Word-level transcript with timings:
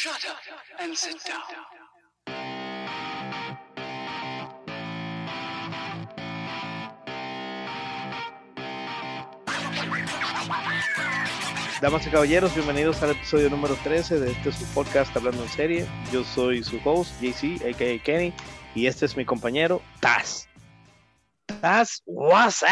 Shut 0.00 0.24
up 0.30 0.38
and 0.78 0.94
sit 0.94 1.16
down. 1.26 1.42
Damas 11.82 12.06
y 12.06 12.10
caballeros, 12.10 12.54
bienvenidos 12.54 13.02
al 13.02 13.10
episodio 13.10 13.50
número 13.50 13.74
13 13.82 14.20
de 14.20 14.30
este 14.30 14.52
su 14.52 14.64
podcast 14.72 15.16
Hablando 15.16 15.42
en 15.42 15.48
Serie. 15.48 15.86
Yo 16.12 16.22
soy 16.22 16.62
su 16.62 16.80
host, 16.84 17.20
JC, 17.20 17.60
a.k.a. 17.66 18.00
Kenny, 18.00 18.32
y 18.76 18.86
este 18.86 19.04
es 19.04 19.16
mi 19.16 19.24
compañero, 19.24 19.82
Taz. 19.98 20.48
Taz, 21.60 22.02
what's 22.06 22.62
up? 22.62 22.68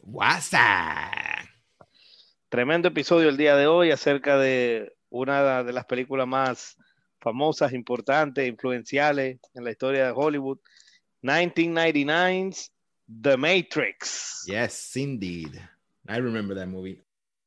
WhatsApp. 0.00 1.44
Tremendo 2.48 2.88
episodio 2.88 3.28
el 3.28 3.36
día 3.36 3.54
de 3.54 3.66
hoy 3.66 3.90
acerca 3.90 4.38
de 4.38 4.95
una 5.10 5.62
de 5.62 5.72
las 5.72 5.84
películas 5.86 6.26
más 6.26 6.76
famosas, 7.20 7.72
importantes, 7.72 8.46
influenciales 8.46 9.38
en 9.54 9.64
la 9.64 9.70
historia 9.70 10.06
de 10.06 10.12
Hollywood, 10.14 10.58
1999's 11.22 12.72
The 13.22 13.36
Matrix. 13.36 14.44
Yes, 14.46 14.96
indeed. 14.96 15.54
I 16.08 16.16
remember 16.18 16.56
that 16.56 16.66
movie. 16.68 17.02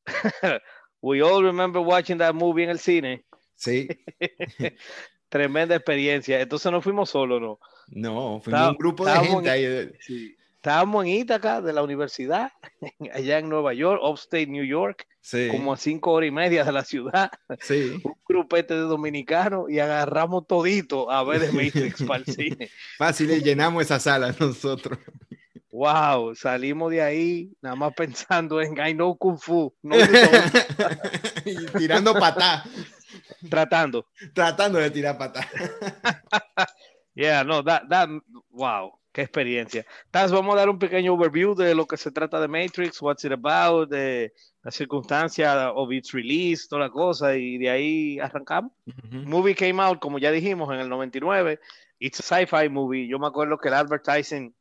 We 1.02 1.22
all 1.22 1.42
remember 1.42 1.80
watching 1.80 2.18
that 2.18 2.34
movie 2.34 2.64
en 2.64 2.70
el 2.70 2.78
cine. 2.78 3.24
Sí, 3.56 3.88
Tremenda 5.28 5.74
experiencia. 5.76 6.40
Entonces 6.40 6.70
no 6.72 6.80
fuimos 6.82 7.10
solos, 7.10 7.40
¿no? 7.40 7.58
no, 7.88 8.40
fuimos 8.40 8.60
Está- 8.60 8.70
un 8.70 8.76
grupo 8.76 9.04
de 9.06 9.12
gente 9.20 9.38
en- 9.38 9.48
ahí. 9.88 10.36
Estábamos 10.60 11.06
en 11.06 11.12
Ítaca 11.12 11.62
de 11.62 11.72
la 11.72 11.82
universidad, 11.82 12.52
allá 13.14 13.38
en 13.38 13.48
Nueva 13.48 13.72
York, 13.72 13.98
upstate 14.04 14.46
New 14.46 14.64
York, 14.64 15.06
Sí, 15.22 15.48
como 15.50 15.72
a 15.72 15.78
cinco 15.78 16.12
horas 16.12 16.28
y 16.28 16.30
media 16.30 16.64
de 16.64 16.72
la 16.72 16.84
ciudad, 16.84 17.30
sí. 17.60 17.98
un 18.04 18.14
grupete 18.28 18.74
de 18.74 18.80
dominicanos 18.80 19.70
y 19.70 19.78
agarramos 19.78 20.46
todito 20.46 21.10
a 21.10 21.24
ver 21.24 21.40
The 21.40 21.52
Matrix 21.52 22.02
para 22.06 22.24
el 22.26 22.26
cine. 22.26 22.70
Fácil, 22.98 23.30
y 23.30 23.40
llenamos 23.40 23.84
esa 23.84 23.98
sala 23.98 24.34
nosotros. 24.38 24.98
Wow, 25.70 26.34
salimos 26.34 26.90
de 26.90 27.00
ahí 27.00 27.52
nada 27.62 27.76
más 27.76 27.94
pensando 27.94 28.60
en 28.60 28.76
I 28.76 28.92
know 28.92 29.16
Kung 29.16 29.38
Fu, 29.38 29.74
no 29.80 29.94
sé, 29.96 30.30
y 31.46 31.66
tirando 31.78 32.12
patá, 32.12 32.64
tratando. 33.48 34.04
tratando 34.34 34.78
de 34.78 34.90
tirar 34.90 35.16
patá. 35.16 35.48
Yeah, 37.14 37.44
no, 37.44 37.62
that, 37.64 37.88
that, 37.88 38.10
wow, 38.50 38.99
qué 39.12 39.22
experiencia. 39.22 39.84
Taz, 40.10 40.30
vamos 40.32 40.54
a 40.54 40.58
dar 40.58 40.68
un 40.70 40.78
pequeño 40.78 41.14
overview 41.14 41.54
de 41.54 41.74
lo 41.74 41.86
que 41.86 41.96
se 41.96 42.10
trata 42.10 42.40
de 42.40 42.48
Matrix, 42.48 43.00
what's 43.02 43.24
it 43.24 43.32
about, 43.32 43.90
de 43.90 44.32
la 44.62 44.70
circunstancia 44.70 45.72
of 45.72 45.90
its 45.92 46.12
release, 46.12 46.68
toda 46.68 46.82
la 46.82 46.90
cosa, 46.90 47.36
y 47.36 47.58
de 47.58 47.70
ahí 47.70 48.18
arrancamos. 48.20 48.72
Movie 49.10 49.54
came 49.54 49.82
out, 49.82 49.98
como 49.98 50.18
ya 50.18 50.30
dijimos, 50.30 50.72
en 50.72 50.80
el 50.80 50.88
99. 50.88 51.58
It's 51.98 52.20
a 52.20 52.22
sci-fi 52.22 52.68
movie. 52.68 53.08
Yo 53.08 53.18
me 53.18 53.26
acuerdo 53.26 53.58
que 53.58 53.68
el 53.68 53.74
advertising 53.74 54.54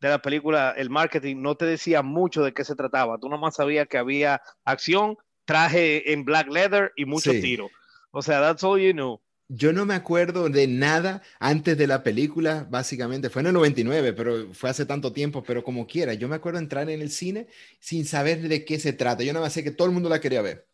de 0.00 0.08
la 0.08 0.18
película, 0.22 0.74
el 0.76 0.90
marketing, 0.90 1.42
no 1.42 1.56
te 1.56 1.66
decía 1.66 2.02
mucho 2.02 2.44
de 2.44 2.52
qué 2.54 2.64
se 2.64 2.76
trataba. 2.76 3.18
Tú 3.18 3.28
nomás 3.28 3.56
sabías 3.56 3.88
que 3.88 3.98
había 3.98 4.40
acción, 4.64 5.16
traje 5.44 6.12
en 6.12 6.24
black 6.24 6.48
leather 6.48 6.92
y 6.94 7.04
mucho 7.04 7.32
Sí. 7.32 7.40
tiro. 7.40 7.68
O 8.12 8.22
sea, 8.22 8.40
that's 8.40 8.62
all 8.62 8.78
you 8.80 8.92
knew. 8.92 9.20
Yo 9.50 9.72
no 9.72 9.86
me 9.86 9.94
acuerdo 9.94 10.48
de 10.50 10.66
nada 10.68 11.22
antes 11.40 11.76
de 11.78 11.86
la 11.86 12.02
película, 12.02 12.66
básicamente. 12.68 13.30
Fue 13.30 13.40
en 13.40 13.46
el 13.48 13.54
99, 13.54 14.12
pero 14.12 14.52
fue 14.52 14.68
hace 14.68 14.84
tanto 14.84 15.12
tiempo, 15.12 15.42
pero 15.42 15.64
como 15.64 15.86
quiera. 15.86 16.12
Yo 16.12 16.28
me 16.28 16.36
acuerdo 16.36 16.58
entrar 16.58 16.88
en 16.90 17.00
el 17.00 17.10
cine 17.10 17.46
sin 17.80 18.04
saber 18.04 18.42
de 18.42 18.64
qué 18.66 18.78
se 18.78 18.92
trata. 18.92 19.22
Yo 19.24 19.32
nada 19.32 19.46
más 19.46 19.54
sé 19.54 19.64
que 19.64 19.70
todo 19.70 19.88
el 19.88 19.94
mundo 19.94 20.10
la 20.10 20.20
quería 20.20 20.42
ver. 20.42 20.66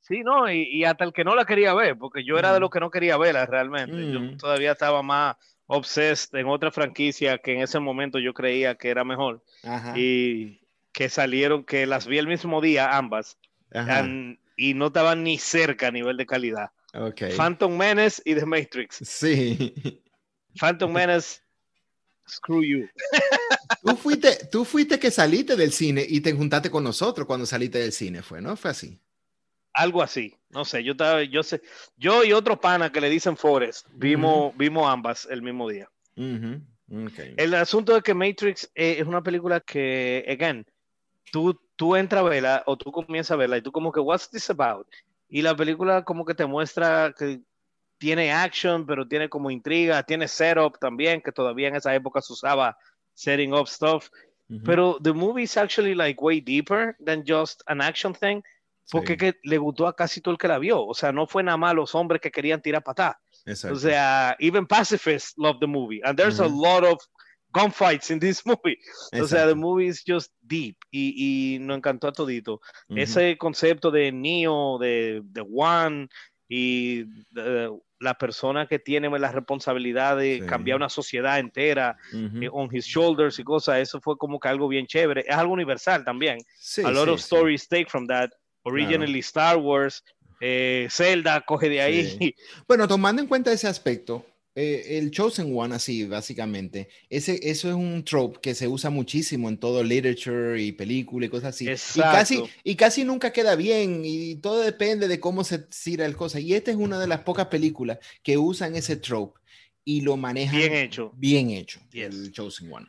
Sí, 0.00 0.22
no, 0.22 0.50
y, 0.50 0.62
y 0.62 0.84
hasta 0.84 1.04
el 1.04 1.12
que 1.12 1.24
no 1.24 1.34
la 1.34 1.44
quería 1.44 1.74
ver, 1.74 1.96
porque 1.98 2.24
yo 2.24 2.38
era 2.38 2.52
de 2.52 2.58
Mm. 2.58 2.62
los 2.62 2.70
que 2.70 2.80
no 2.80 2.90
quería 2.90 3.16
verla 3.16 3.46
realmente. 3.46 3.96
Yo 4.12 4.20
Mm. 4.20 4.36
todavía 4.36 4.72
estaba 4.72 5.02
más 5.02 5.36
obsessed 5.66 6.36
en 6.38 6.46
otra 6.46 6.70
franquicia 6.70 7.38
que 7.38 7.54
en 7.54 7.62
ese 7.62 7.78
momento 7.80 8.18
yo 8.20 8.32
creía 8.32 8.76
que 8.76 8.90
era 8.90 9.04
mejor. 9.04 9.42
Ajá. 9.64 9.92
Y 9.96 10.60
que 10.92 11.08
salieron, 11.08 11.64
que 11.64 11.86
las 11.86 12.06
vi 12.06 12.18
el 12.18 12.26
mismo 12.28 12.60
día, 12.60 12.96
ambas, 12.96 13.38
and- 13.72 14.38
y 14.56 14.74
no 14.74 14.88
estaban 14.88 15.22
ni 15.22 15.38
cerca 15.38 15.88
a 15.88 15.90
nivel 15.92 16.16
de 16.16 16.26
calidad. 16.26 16.70
Ok. 16.94 17.22
Phantom 17.36 17.76
Menace 17.76 18.20
y 18.24 18.34
The 18.34 18.46
Matrix. 18.46 19.00
Sí. 19.02 19.74
Phantom 20.58 20.92
Menace, 20.92 21.40
screw 22.28 22.62
you. 22.62 22.88
Tú 23.82 23.96
fuiste, 23.96 24.46
tú 24.50 24.64
fuiste 24.64 24.98
que 24.98 25.10
saliste 25.10 25.56
del 25.56 25.72
cine 25.72 26.04
y 26.06 26.20
te 26.20 26.32
juntaste 26.32 26.70
con 26.70 26.82
nosotros 26.82 27.26
cuando 27.26 27.46
saliste 27.46 27.78
del 27.78 27.92
cine, 27.92 28.20
fue, 28.20 28.40
¿no? 28.40 28.56
Fue 28.56 28.70
así. 28.72 29.00
Algo 29.72 30.02
así, 30.02 30.36
no 30.50 30.64
sé, 30.64 30.82
yo 30.82 30.92
estaba, 30.92 31.22
yo 31.22 31.42
sé, 31.44 31.62
yo 31.96 32.24
y 32.24 32.32
otro 32.32 32.60
pana 32.60 32.90
que 32.90 33.00
le 33.00 33.08
dicen 33.08 33.36
Forrest, 33.36 33.86
vimos, 33.92 34.56
vimos 34.56 34.90
ambas 34.90 35.28
el 35.30 35.42
mismo 35.42 35.68
día. 35.68 35.88
El 36.16 37.54
asunto 37.54 37.96
es 37.96 38.02
que 38.02 38.12
Matrix 38.12 38.70
eh, 38.74 38.96
es 38.98 39.06
una 39.06 39.22
película 39.22 39.60
que, 39.60 40.24
again, 40.28 40.66
tú, 41.30 41.58
tú 41.76 41.94
entras 41.94 42.24
a 42.24 42.28
verla 42.28 42.62
o 42.66 42.76
tú 42.76 42.90
comienzas 42.90 43.32
a 43.32 43.36
verla 43.36 43.58
y 43.58 43.62
tú 43.62 43.70
como 43.70 43.92
que, 43.92 44.00
what's 44.00 44.28
this 44.28 44.50
about? 44.50 44.88
Y 45.30 45.42
la 45.42 45.54
película 45.56 46.04
como 46.04 46.24
que 46.24 46.34
te 46.34 46.44
muestra 46.44 47.14
que 47.16 47.40
tiene 47.98 48.32
action, 48.32 48.84
pero 48.84 49.06
tiene 49.06 49.28
como 49.28 49.50
intriga, 49.50 50.02
tiene 50.02 50.26
setup 50.26 50.78
también, 50.78 51.20
que 51.22 51.30
todavía 51.32 51.68
en 51.68 51.76
esa 51.76 51.94
época 51.94 52.20
se 52.20 52.32
usaba 52.32 52.76
setting 53.14 53.52
up 53.54 53.68
stuff. 53.68 54.08
Pero 54.64 54.98
the 55.00 55.12
movie 55.12 55.44
is 55.44 55.56
actually 55.56 55.94
like 55.94 56.20
way 56.20 56.40
deeper 56.40 56.96
than 57.04 57.22
just 57.24 57.62
an 57.66 57.80
action 57.80 58.12
thing, 58.12 58.42
porque 58.90 59.12
sí, 59.12 59.18
que 59.18 59.34
le 59.44 59.58
gustó 59.58 59.86
a 59.86 59.94
casi 59.94 60.20
todo 60.20 60.32
el 60.32 60.38
que 60.38 60.48
la 60.48 60.58
vio. 60.58 60.84
O 60.84 60.92
sea, 60.92 61.12
no 61.12 61.26
fue 61.28 61.44
nada 61.44 61.56
más 61.56 61.74
los 61.74 61.94
hombres 61.94 62.20
que 62.20 62.32
querían 62.32 62.60
tirar 62.60 62.82
patá. 62.82 63.20
exacto. 63.46 63.76
O 63.76 63.78
sea, 63.78 64.34
even 64.40 64.66
pacifists 64.66 65.34
love 65.36 65.58
the 65.60 65.66
movie. 65.68 66.00
And 66.02 66.18
there's 66.18 66.40
a 66.40 66.46
Ujú. 66.46 66.60
lot 66.60 66.84
of 66.84 66.98
gunfights 67.52 68.10
in 68.10 68.18
this 68.20 68.42
movie. 68.46 68.78
O 69.12 69.26
sea, 69.26 69.46
the 69.46 69.52
Exacto. 69.52 69.56
movie 69.56 69.86
is 69.88 70.02
just 70.06 70.32
deep. 70.42 70.76
Y, 70.90 71.54
y 71.54 71.58
nos 71.58 71.76
encantó 71.78 72.08
a 72.08 72.12
todito. 72.12 72.60
Ujú, 72.88 72.98
Ese 73.00 73.36
concepto 73.38 73.90
de 73.90 74.12
Neo, 74.12 74.78
de, 74.78 75.20
de 75.24 75.44
One, 75.52 76.08
y 76.52 77.04
de 77.30 77.70
la 78.00 78.14
persona 78.14 78.66
que 78.66 78.80
tiene 78.80 79.08
la 79.18 79.30
responsabilidad 79.30 80.16
de 80.16 80.40
Sí. 80.40 80.46
cambiar 80.46 80.76
una 80.78 80.88
sociedad 80.88 81.38
entera 81.38 81.96
ujú. 82.12 82.42
eh, 82.42 82.48
on 82.50 82.68
his 82.74 82.86
shoulders 82.86 83.38
y 83.38 83.44
cosas, 83.44 83.78
eso 83.78 84.00
fue 84.00 84.16
como 84.16 84.40
que 84.40 84.48
algo 84.48 84.66
bien 84.66 84.86
chévere. 84.86 85.24
Es 85.28 85.36
algo 85.36 85.52
universal 85.52 86.04
también. 86.04 86.38
Sí, 86.58 86.82
a 86.82 86.90
lot 86.90 87.06
sí, 87.06 87.10
of 87.12 87.20
stories 87.20 87.68
take 87.68 87.86
from 87.88 88.06
that. 88.08 88.30
Originally 88.64 89.20
Star 89.20 89.58
Wars, 89.58 90.02
eh, 90.40 90.88
Zelda 90.90 91.40
coge 91.42 91.68
de 91.68 91.80
ahí. 91.82 92.34
Bueno, 92.66 92.88
tomando 92.88 93.22
en 93.22 93.28
cuenta 93.28 93.52
ese 93.52 93.68
aspecto, 93.68 94.26
eh, 94.54 94.98
el 94.98 95.10
Chosen 95.10 95.56
One, 95.56 95.74
así 95.74 96.04
básicamente, 96.06 96.88
ese, 97.08 97.38
eso 97.48 97.68
es 97.68 97.74
un 97.74 98.04
trope 98.04 98.40
que 98.40 98.54
se 98.54 98.66
usa 98.68 98.90
muchísimo 98.90 99.48
en 99.48 99.58
todo 99.58 99.82
literature 99.84 100.60
y 100.62 100.72
película 100.72 101.26
y 101.26 101.28
cosas 101.28 101.54
así. 101.54 101.64
Y 101.68 102.00
casi, 102.00 102.42
y 102.64 102.74
casi 102.74 103.04
nunca 103.04 103.32
queda 103.32 103.54
bien 103.56 104.02
y 104.04 104.36
todo 104.36 104.60
depende 104.60 105.06
de 105.08 105.20
cómo 105.20 105.44
se 105.44 105.58
tira 105.58 106.04
el 106.06 106.16
cosa. 106.16 106.40
Y 106.40 106.54
esta 106.54 106.70
es 106.70 106.76
una 106.76 106.98
de 106.98 107.06
las 107.06 107.20
pocas 107.20 107.46
películas 107.46 107.98
que 108.22 108.38
usan 108.38 108.74
ese 108.76 108.96
trope 108.96 109.38
y 109.84 110.00
lo 110.02 110.16
manejan 110.16 110.58
Bien 110.58 110.74
hecho. 110.74 111.12
bien 111.16 111.50
hecho, 111.50 111.80
Yes. 111.92 112.14
el 112.14 112.32
Chosen 112.32 112.72
One. 112.72 112.86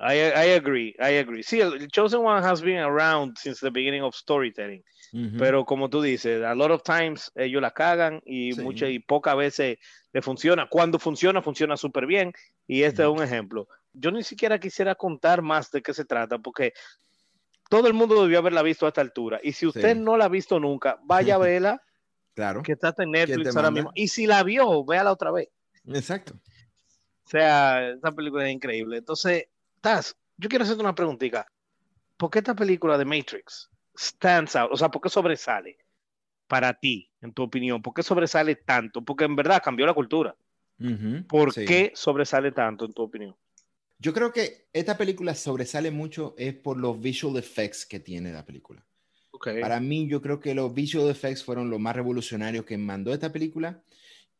I, 0.00 0.14
I 0.32 0.50
agree, 0.54 0.94
I 1.00 1.18
agree. 1.18 1.42
Sí, 1.42 1.60
el, 1.60 1.88
Chosen 1.88 2.20
One 2.20 2.44
has 2.46 2.62
been 2.62 2.78
around 2.78 3.36
since 3.36 3.60
the 3.60 3.70
beginning 3.70 4.02
of 4.02 4.14
storytelling, 4.14 4.84
Ujú. 5.12 5.36
pero 5.38 5.64
como 5.64 5.88
tú 5.90 6.00
dices, 6.00 6.42
a 6.44 6.54
lot 6.54 6.70
of 6.70 6.82
times 6.84 7.32
ellos 7.34 7.60
la 7.60 7.72
cagan 7.72 8.20
y 8.24 8.52
Sí. 8.52 8.62
muchas 8.62 8.90
y 8.90 9.00
pocas 9.00 9.36
veces 9.36 9.78
le 10.12 10.22
funciona. 10.22 10.68
Cuando 10.68 10.98
funciona, 11.00 11.42
funciona 11.42 11.76
súper 11.76 12.06
bien 12.06 12.32
y 12.68 12.82
este 12.84 13.02
es 13.02 13.08
un 13.08 13.22
ejemplo. 13.22 13.66
Yo 13.92 14.12
ni 14.12 14.22
siquiera 14.22 14.60
quisiera 14.60 14.94
contar 14.94 15.42
más 15.42 15.70
de 15.72 15.82
qué 15.82 15.92
se 15.92 16.04
trata 16.04 16.38
porque 16.38 16.72
todo 17.68 17.88
el 17.88 17.92
mundo 17.94 18.22
debió 18.22 18.38
haberla 18.38 18.62
visto 18.62 18.86
a 18.86 18.90
esta 18.90 19.00
altura 19.00 19.40
y 19.42 19.52
si 19.52 19.66
usted 19.66 19.94
Sí. 19.94 20.00
no 20.00 20.16
la 20.16 20.26
ha 20.26 20.28
visto 20.28 20.60
nunca, 20.60 20.98
vaya 21.02 21.34
a 21.34 21.38
verla 21.50 21.82
claro, 22.34 22.62
que 22.62 22.72
está 22.72 22.88
en 22.90 22.94
¿Quién 22.94 23.10
Netflix 23.10 23.56
ahora 23.56 23.72
mismo 23.72 23.90
y 23.96 24.06
si 24.08 24.26
la 24.28 24.44
vio, 24.44 24.84
véala 24.84 25.10
otra 25.10 25.32
vez. 25.32 25.48
exacto. 25.92 26.34
O 27.26 27.30
sea, 27.30 27.90
esta 27.90 28.12
película 28.12 28.46
es 28.48 28.54
increíble. 28.54 28.96
Entonces, 28.98 29.48
Taz, 29.80 30.16
yo 30.36 30.48
quiero 30.48 30.64
hacerte 30.64 30.82
una 30.82 30.94
preguntita. 30.94 31.46
¿Por 32.16 32.30
qué 32.30 32.40
esta 32.40 32.54
película 32.54 32.98
de 32.98 33.04
Matrix 33.04 33.70
stands 33.96 34.56
out? 34.56 34.72
O 34.72 34.76
sea, 34.76 34.90
¿por 34.90 35.00
qué 35.00 35.08
sobresale 35.08 35.78
para 36.46 36.74
ti, 36.74 37.10
en 37.20 37.32
tu 37.32 37.42
opinión? 37.42 37.80
¿Por 37.80 37.94
qué 37.94 38.02
sobresale 38.02 38.56
tanto? 38.56 39.02
Porque 39.02 39.24
en 39.24 39.36
verdad 39.36 39.62
cambió 39.64 39.86
la 39.86 39.94
cultura. 39.94 40.34
Ujú, 40.80 41.26
¿Por 41.28 41.52
sí. 41.52 41.64
qué 41.64 41.92
sobresale 41.94 42.52
tanto, 42.52 42.84
en 42.84 42.92
tu 42.92 43.02
opinión? 43.02 43.36
Yo 44.00 44.12
creo 44.12 44.32
que 44.32 44.68
esta 44.72 44.96
película 44.96 45.34
sobresale 45.34 45.90
mucho 45.90 46.34
es 46.38 46.54
por 46.54 46.76
los 46.76 47.00
visual 47.00 47.36
effects 47.36 47.84
que 47.84 48.00
tiene 48.00 48.32
la 48.32 48.44
película. 48.44 48.84
Okay. 49.30 49.60
Para 49.60 49.80
mí, 49.80 50.08
yo 50.08 50.22
creo 50.22 50.40
que 50.40 50.54
los 50.54 50.72
visual 50.72 51.10
effects 51.10 51.44
fueron 51.44 51.70
lo 51.70 51.78
más 51.78 51.94
revolucionario 51.94 52.64
que 52.64 52.78
mandó 52.78 53.12
esta 53.12 53.32
película 53.32 53.82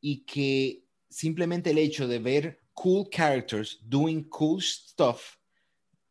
y 0.00 0.24
que 0.24 0.84
simplemente 1.08 1.70
el 1.70 1.78
hecho 1.78 2.06
de 2.06 2.18
ver 2.18 2.60
cool 2.80 3.08
characters 3.10 3.80
doing 3.82 4.28
cool 4.28 4.60
stuff 4.60 5.36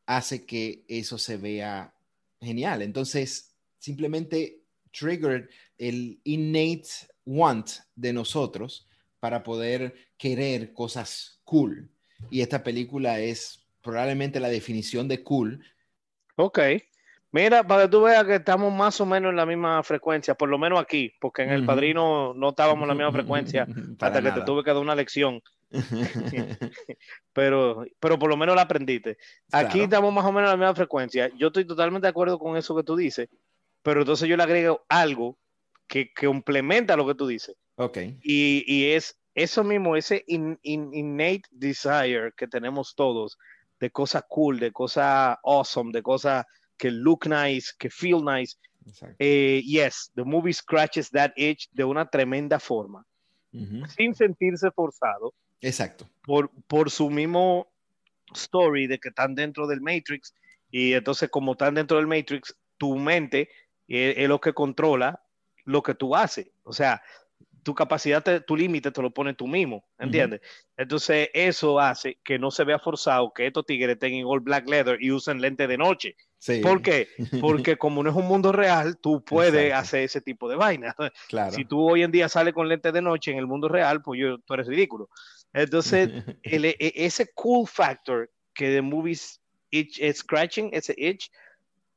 hace 0.05 0.45
que 0.45 0.83
eso 0.89 1.17
se 1.17 1.37
vea 1.37 1.93
genial. 2.41 2.81
Entonces, 2.81 3.55
simplemente 3.79 4.63
triggered 4.91 5.49
el 5.77 6.19
innate 6.25 6.89
want 7.25 7.69
de 7.95 8.11
nosotros 8.11 8.87
para 9.19 9.43
poder 9.43 9.95
querer 10.17 10.73
cosas 10.73 11.39
cool. 11.45 11.89
Y 12.29 12.41
esta 12.41 12.63
película 12.63 13.19
es 13.19 13.65
probablemente 13.81 14.39
la 14.39 14.49
definición 14.49 15.07
de 15.07 15.23
cool. 15.23 15.63
Ok. 16.35 16.59
Mira, 17.31 17.65
para 17.65 17.83
que 17.83 17.89
tú 17.89 18.01
veas 18.01 18.25
que 18.25 18.35
estamos 18.35 18.73
más 18.73 18.99
o 18.99 19.05
menos 19.05 19.29
en 19.29 19.35
la 19.35 19.45
misma 19.45 19.83
frecuencia, 19.83 20.35
por 20.35 20.49
lo 20.49 20.57
menos 20.57 20.79
aquí, 20.79 21.13
porque 21.19 21.43
en 21.43 21.51
El. 21.51 21.65
Padrino 21.65 22.33
no 22.33 22.49
estábamos 22.49 22.83
en 22.83 22.87
la 22.89 22.95
misma 22.95 23.11
frecuencia 23.21 23.63
hasta 23.63 24.11
que 24.11 24.21
te 24.21 24.29
nada. 24.29 24.45
tuve 24.45 24.63
que 24.63 24.71
dar 24.71 24.81
una 24.81 24.95
lección, 24.95 25.41
pero, 27.33 27.85
pero 27.99 28.19
por 28.19 28.29
lo 28.29 28.37
menos 28.37 28.55
la 28.55 28.63
aprendiste. 28.63 29.17
Aquí 29.51 29.71
Claro. 29.79 29.83
estamos 29.83 30.13
más 30.13 30.25
o 30.25 30.31
menos 30.31 30.51
en 30.53 30.59
la 30.59 30.65
misma 30.65 30.75
frecuencia. 30.75 31.29
Yo 31.37 31.47
estoy 31.47 31.65
totalmente 31.65 32.05
de 32.05 32.09
acuerdo 32.09 32.39
con 32.39 32.57
eso 32.57 32.75
que 32.75 32.83
tú 32.83 32.95
dices, 32.95 33.29
pero 33.81 34.01
entonces 34.01 34.27
yo 34.27 34.37
le 34.37 34.43
agrego 34.43 34.85
algo 34.89 35.37
que, 35.87 36.11
que 36.13 36.27
complementa 36.27 36.95
lo 36.95 37.05
que 37.07 37.15
tú 37.15 37.27
dices. 37.27 37.55
Ok. 37.75 37.97
Y, 38.21 38.63
y 38.67 38.91
es 38.91 39.19
eso 39.35 39.63
mismo, 39.63 39.95
ese 39.95 40.23
in- 40.27 40.59
in- 40.63 40.93
innate 40.93 41.43
desire 41.51 42.31
que 42.35 42.47
tenemos 42.47 42.95
todos 42.95 43.37
de 43.79 43.91
cosas 43.91 44.23
cool, 44.27 44.59
de 44.59 44.71
cosas 44.71 45.37
awesome, 45.43 45.91
de 45.91 46.01
cosas 46.01 46.45
que 46.77 46.89
look 46.91 47.27
nice, 47.27 47.71
que 47.77 47.89
feel 47.89 48.23
nice. 48.23 48.57
Eh, 49.19 49.61
yes, 49.65 50.11
the 50.15 50.23
movie 50.23 50.53
scratches 50.53 51.11
that 51.11 51.31
itch 51.35 51.67
de 51.71 51.83
una 51.83 52.05
tremenda 52.09 52.59
forma, 52.59 53.05
Ujú. 53.51 53.85
sin 53.87 54.15
sentirse 54.15 54.71
forzado 54.71 55.33
Exacto. 55.62 56.09
por, 56.24 56.51
por 56.68 56.92
su 56.92 57.09
mismo 57.09 57.68
story 58.33 58.88
de 58.88 59.00
que 59.00 59.09
están 59.09 59.36
dentro 59.36 59.68
del 59.68 59.81
Matrix 59.81 60.33
y 60.69 60.94
entonces 60.94 61.30
como 61.30 61.54
están 61.54 61.75
dentro 61.75 61.98
del 61.98 62.07
Matrix, 62.07 62.56
tu 62.77 62.95
mente 62.98 63.50
es, 63.88 64.18
es 64.18 64.27
lo 64.27 64.39
que 64.39 64.54
controla 64.54 65.24
lo 65.63 65.83
que 65.83 65.94
tú 65.94 66.15
haces. 66.15 66.48
O 66.63 66.74
sea, 66.74 67.01
tu 67.67 67.75
capacidad, 67.75 68.23
te- 68.23 68.39
tu 68.39 68.55
límite 68.55 68.91
te 68.91 69.01
lo 69.01 69.11
pones 69.13 69.35
tú 69.35 69.45
mismo, 69.45 69.83
¿entiendes? 69.99 70.39
Entonces 70.77 71.29
eso 71.33 71.81
hace 71.81 72.17
que 72.23 72.39
no 72.39 72.49
se 72.49 72.63
vea 72.63 72.79
forzado 72.79 73.33
que 73.33 73.45
estos 73.45 73.65
tigres 73.65 73.99
tengan 73.99 74.23
all 74.25 74.39
black 74.39 74.69
leather 74.69 74.97
y 75.03 75.11
usen 75.11 75.41
lente 75.41 75.67
de 75.67 75.77
noche. 75.77 76.15
Sí. 76.37 76.61
¿Por 76.61 76.81
qué? 76.81 77.09
Porque 77.41 77.75
como 77.75 78.01
no 78.03 78.09
es 78.09 78.15
un 78.15 78.25
mundo 78.25 78.53
real, 78.53 78.97
tú 79.01 79.21
puedes 79.21 79.53
Exacto. 79.65 79.75
hacer 79.81 80.03
ese 80.03 80.21
tipo 80.21 80.47
de 80.47 80.55
vaina. 80.55 80.95
Claro. 81.27 81.51
Si 81.51 81.65
tú 81.65 81.81
hoy 81.89 82.03
en 82.03 82.11
día 82.11 82.29
sales 82.29 82.53
con 82.53 82.69
lentes 82.69 82.93
de 82.93 83.01
noche 83.01 83.31
en 83.31 83.37
el 83.37 83.47
mundo 83.47 83.67
real, 83.67 84.01
pues 84.01 84.17
yo, 84.21 84.37
tú 84.39 84.53
eres 84.53 84.67
ridículo. 84.67 85.09
Entonces, 85.51 86.09
el- 86.43 86.63
e- 86.65 86.77
ese 86.79 87.33
cool 87.35 87.67
factor 87.67 88.31
que 88.53 88.69
the 88.73 88.81
movies 88.81 89.41
itch, 89.71 89.99
is 89.99 90.19
scratching, 90.19 90.69
ese 90.71 90.95
itch, 90.97 91.29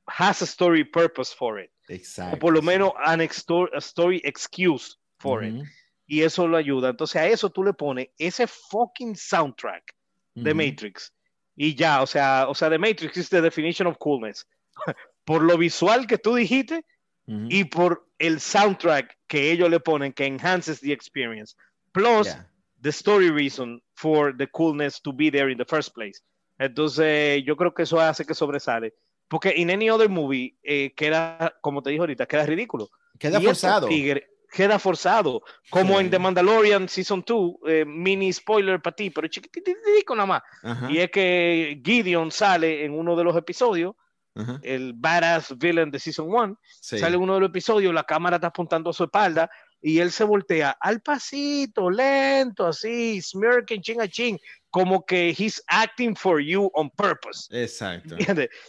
has 0.08 0.42
a 0.42 0.46
story 0.46 0.82
purpose 0.82 1.32
for 1.32 1.60
it. 1.60 1.70
Exacto. 1.88 2.34
O 2.34 2.38
por 2.40 2.52
lo 2.52 2.60
menos 2.60 2.92
an 3.04 3.20
a 3.20 3.78
story 3.78 4.20
excuse 4.24 4.96
for 5.20 5.44
it. 5.44 5.54
Ujú. 5.54 5.64
Y 6.06 6.22
eso 6.22 6.48
lo 6.48 6.56
ayuda. 6.56 6.88
Entonces, 6.90 7.16
a 7.16 7.26
eso 7.28 7.50
tú 7.50 7.62
le 7.62 7.72
pones 7.72 8.08
ese 8.18 8.46
fucking 8.46 9.14
soundtrack 9.14 9.94
de 10.34 10.50
Ujú. 10.50 10.56
Matrix. 10.60 11.12
Y 11.56 11.74
ya, 11.74 12.02
o 12.02 12.06
sea, 12.06 12.46
o 12.48 12.54
sea, 12.54 12.68
The 12.70 12.78
Matrix 12.78 13.16
is 13.16 13.28
the 13.28 13.40
definition 13.40 13.86
of 13.86 13.96
coolness. 13.98 14.46
por 15.24 15.42
lo 15.42 15.56
visual 15.58 16.06
que 16.06 16.18
tú 16.18 16.34
dijiste 16.34 16.84
Ujú. 17.26 17.46
y 17.50 17.64
por 17.64 18.06
el 18.18 18.40
soundtrack 18.40 19.16
que 19.28 19.52
ellos 19.52 19.70
le 19.70 19.78
ponen 19.78 20.12
que 20.12 20.24
enhances 20.26 20.80
the 20.80 20.92
experience. 20.92 21.54
Plus, 21.92 22.26
Ya. 22.28 22.48
the 22.80 22.88
story 22.90 23.30
reason 23.30 23.80
for 23.94 24.34
the 24.36 24.46
coolness 24.48 25.00
to 25.02 25.12
be 25.12 25.30
there 25.30 25.50
in 25.52 25.58
the 25.58 25.64
first 25.64 25.94
place. 25.94 26.20
Entonces, 26.58 27.42
yo 27.44 27.56
creo 27.56 27.72
que 27.74 27.82
eso 27.84 28.00
hace 28.00 28.24
que 28.24 28.34
sobresale. 28.34 28.94
Porque 29.28 29.52
en 29.56 29.70
any 29.70 29.88
other 29.90 30.08
movie 30.08 30.56
eh, 30.62 30.92
queda, 30.96 31.54
como 31.60 31.82
te 31.82 31.90
dije 31.90 32.00
ahorita, 32.00 32.26
queda 32.26 32.44
ridículo. 32.46 32.88
Queda 33.18 33.40
Y 33.40 33.44
forzado. 33.44 33.86
tigres 33.88 34.24
queda 34.50 34.78
forzado. 34.78 35.42
Como 35.70 35.94
Sí. 35.94 36.00
en 36.04 36.10
The 36.10 36.18
Mandalorian 36.18 36.88
Season 36.88 37.22
2, 37.26 37.54
eh, 37.66 37.84
mini 37.86 38.32
spoiler 38.32 38.80
para 38.82 38.96
ti, 38.96 39.10
pero 39.10 39.28
chiquititico 39.28 40.14
nada 40.14 40.26
más. 40.26 40.42
Ajá, 40.62 40.90
Y 40.90 40.98
es 40.98 41.10
que 41.10 41.80
Gideon 41.84 42.30
sale 42.30 42.84
en 42.84 42.92
uno 42.92 43.14
de 43.16 43.24
los 43.24 43.36
episodios, 43.36 43.94
ajá. 44.34 44.58
el 44.62 44.92
badass 44.94 45.56
villain 45.58 45.90
de 45.90 45.98
Season 45.98 46.26
1, 46.28 46.58
Sí. 46.80 46.98
sale 46.98 47.16
en 47.16 47.22
uno 47.22 47.34
de 47.34 47.40
los 47.40 47.48
episodios, 47.50 47.92
la 47.94 48.04
cámara 48.04 48.36
está 48.36 48.48
apuntando 48.48 48.90
a 48.90 48.92
su 48.92 49.04
espalda 49.04 49.50
y 49.82 49.98
él 49.98 50.10
se 50.10 50.24
voltea 50.24 50.76
al 50.80 51.00
pasito, 51.00 51.88
lento, 51.90 52.66
así, 52.66 53.20
smirking, 53.22 53.80
ching 53.80 54.00
a 54.00 54.08
ching, 54.08 54.38
como 54.68 55.04
que 55.06 55.30
he's 55.36 55.62
acting 55.68 56.14
for 56.14 56.38
you 56.40 56.70
on 56.74 56.90
purpose. 56.90 57.48
Exacto. 57.50 58.14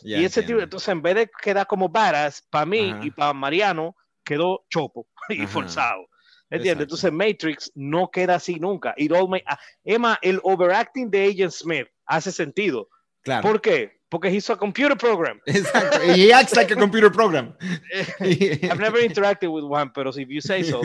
Y 0.03 0.13
ese 0.23 0.41
tipo, 0.41 0.53
entiendo. 0.59 0.63
entonces 0.63 0.87
en 0.89 1.01
vez 1.01 1.15
de 1.15 1.29
quedar 1.41 1.67
como 1.67 1.89
badass, 1.89 2.43
para 2.49 2.65
mí 2.65 2.91
Ajá. 2.91 3.05
y 3.05 3.11
para 3.11 3.33
Mariano, 3.33 3.95
quedó 4.23 4.65
chopo 4.69 5.07
y 5.29 5.39
Ajá. 5.43 5.47
forzado. 5.47 6.07
¿Entiendes? 6.49 6.83
Exacto. 6.89 7.07
Entonces 7.07 7.13
Matrix 7.13 7.71
no 7.75 8.11
queda 8.11 8.35
así 8.35 8.59
nunca. 8.59 8.93
It 8.97 9.11
all 9.11 9.29
ma- 9.29 9.39
ah, 9.45 9.57
Emma, 9.85 10.19
el 10.21 10.39
overacting 10.43 11.09
de 11.09 11.27
Agent 11.27 11.51
Smith 11.51 11.87
hace 12.05 12.31
sentido. 12.31 12.89
Claro. 13.21 13.47
¿Por 13.47 13.61
qué? 13.61 14.01
Porque 14.09 14.27
he's 14.29 14.49
a 14.49 14.57
computer 14.57 14.97
program. 14.97 15.39
Exacto. 15.45 16.01
He 16.13 16.33
acts 16.33 16.53
like 16.55 16.73
a 16.73 16.75
computer 16.75 17.09
program. 17.09 17.55
I've 18.19 18.79
never 18.79 18.99
interacted 18.99 19.49
with 19.49 19.63
one, 19.63 19.91
pero 19.93 20.09
if 20.09 20.27
you 20.27 20.41
say 20.41 20.63
so. 20.63 20.81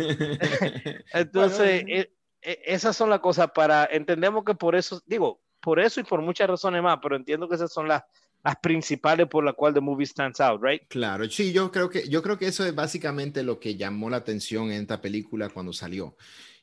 Entonces, 1.13 1.83
Bueno, 1.83 2.01
eh, 2.01 2.11
eh, 2.43 2.63
esas 2.67 2.97
son 2.97 3.11
las 3.11 3.19
cosas 3.19 3.51
para, 3.53 3.89
entendemos 3.91 4.45
que 4.45 4.55
por 4.55 4.77
eso, 4.77 5.03
digo, 5.07 5.43
por 5.61 5.81
eso 5.81 5.99
y 5.99 6.05
por 6.05 6.23
muchas 6.23 6.49
razones 6.49 6.81
más, 6.83 6.99
pero 7.03 7.17
entiendo 7.17 7.49
que 7.49 7.57
esas 7.57 7.73
son 7.73 7.89
las, 7.89 8.05
las 8.47 8.57
principales 8.61 9.27
por 9.27 9.45
las 9.45 9.55
cuales 9.55 9.75
the 9.75 9.81
movie 9.81 10.07
stands 10.07 10.41
out, 10.41 10.63
right? 10.63 10.83
Claro, 10.89 11.29
sí, 11.29 11.53
yo 11.53 11.73
creo 11.73 11.91
que 11.91 12.09
yo 12.09 12.23
creo 12.23 12.39
que 12.39 12.47
eso 12.47 12.65
es 12.65 12.73
básicamente 12.73 13.43
lo 13.43 13.59
que 13.59 13.75
llamó 13.75 14.09
la 14.09 14.19
atención 14.19 14.71
en 14.71 14.83
esta 14.83 15.01
película 15.01 15.49
cuando 15.49 15.73
salió. 15.73 16.17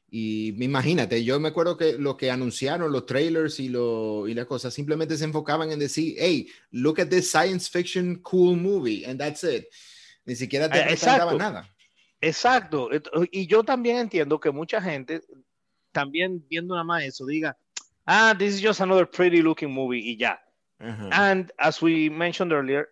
Y 0.10 0.64
imagínate, 0.64 1.26
yo 1.26 1.40
me 1.42 1.50
acuerdo 1.50 1.76
que 1.76 1.98
lo 1.98 2.16
que 2.16 2.32
anunciaron 2.32 2.90
los 2.92 3.06
trailers 3.06 3.60
y, 3.60 3.68
lo, 3.68 4.28
y 4.30 4.34
las 4.34 4.46
cosas 4.46 4.74
simplemente 4.74 5.18
se 5.18 5.26
enfocaban 5.26 5.72
en 5.72 5.80
decir, 5.80 6.16
hey, 6.20 6.48
look 6.72 7.02
at 7.02 7.08
this 7.10 7.30
science 7.30 7.70
fiction 7.70 8.22
cool 8.22 8.56
movie, 8.56 9.06
and 9.06 9.20
that's 9.20 9.44
it. 9.44 9.66
Ni 10.24 10.36
siquiera 10.36 10.70
te 10.70 10.80
Eh, 10.80 10.84
presentaba 10.86 11.34
exacto. 11.34 11.38
nada. 11.38 11.70
Exacto. 12.22 12.90
Y 13.30 13.46
yo 13.48 13.64
también 13.64 13.98
entiendo 13.98 14.40
que 14.40 14.52
mucha 14.52 14.82
gente, 14.82 15.20
también 15.92 16.46
viendo 16.48 16.76
nada 16.76 16.86
más 16.86 17.04
eso, 17.04 17.26
diga, 17.26 17.58
ah, 18.06 18.34
this 18.38 18.54
is 18.56 18.62
just 18.66 18.80
another 18.80 19.10
pretty 19.10 19.42
looking 19.42 19.72
movie 19.72 20.00
y 20.00 20.16
ya. 20.16 20.40
Ajá. 20.84 21.10
And 21.12 21.52
as 21.58 21.82
we 21.82 22.10
mentioned 22.10 22.52
earlier, 22.52 22.90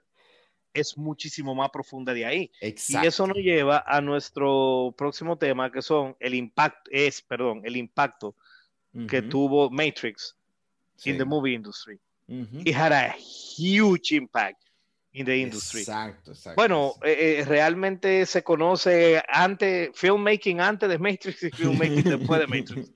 es 0.74 0.98
muchísimo 0.98 1.54
más 1.54 1.70
profunda 1.70 2.14
de 2.14 2.26
ahí. 2.26 2.52
Exacto. 2.62 3.06
Y 3.06 3.08
eso 3.08 3.28
nos 3.28 3.38
lleva 3.38 3.84
a 3.86 4.02
nuestro 4.02 4.94
próximo 4.98 5.38
tema, 5.38 5.72
que 5.72 5.82
son 5.82 6.16
el 6.20 6.34
impacto, 6.34 6.90
es, 6.92 7.22
perdón, 7.22 7.62
el 7.66 7.76
impacto 7.76 8.36
que 9.08 9.20
Ujú, 9.20 9.30
tuvo 9.30 9.70
Matrix 9.70 10.36
sí. 10.96 11.12
in 11.12 11.18
the 11.18 11.26
movie 11.26 11.54
industry. 11.54 12.00
Ujú. 12.28 12.62
It 12.66 12.76
had 12.76 12.92
a 12.92 13.14
huge 13.18 14.16
impact 14.16 14.64
in 15.14 15.26
the 15.26 15.38
industry. 15.38 15.82
Exacto, 15.82 16.32
exacto. 16.32 16.56
Bueno, 16.56 16.94
eh, 17.04 17.40
eh, 17.40 17.46
realmente 17.46 18.26
se 18.26 18.44
conoce 18.44 19.22
antes, 19.28 19.90
filmmaking 19.94 20.62
antes 20.62 20.90
de 20.90 20.98
Matrix 20.98 21.44
y 21.44 21.52
filmmaking 21.52 22.04
después 22.04 22.40
de 22.40 22.48
Matrix. 22.48 22.92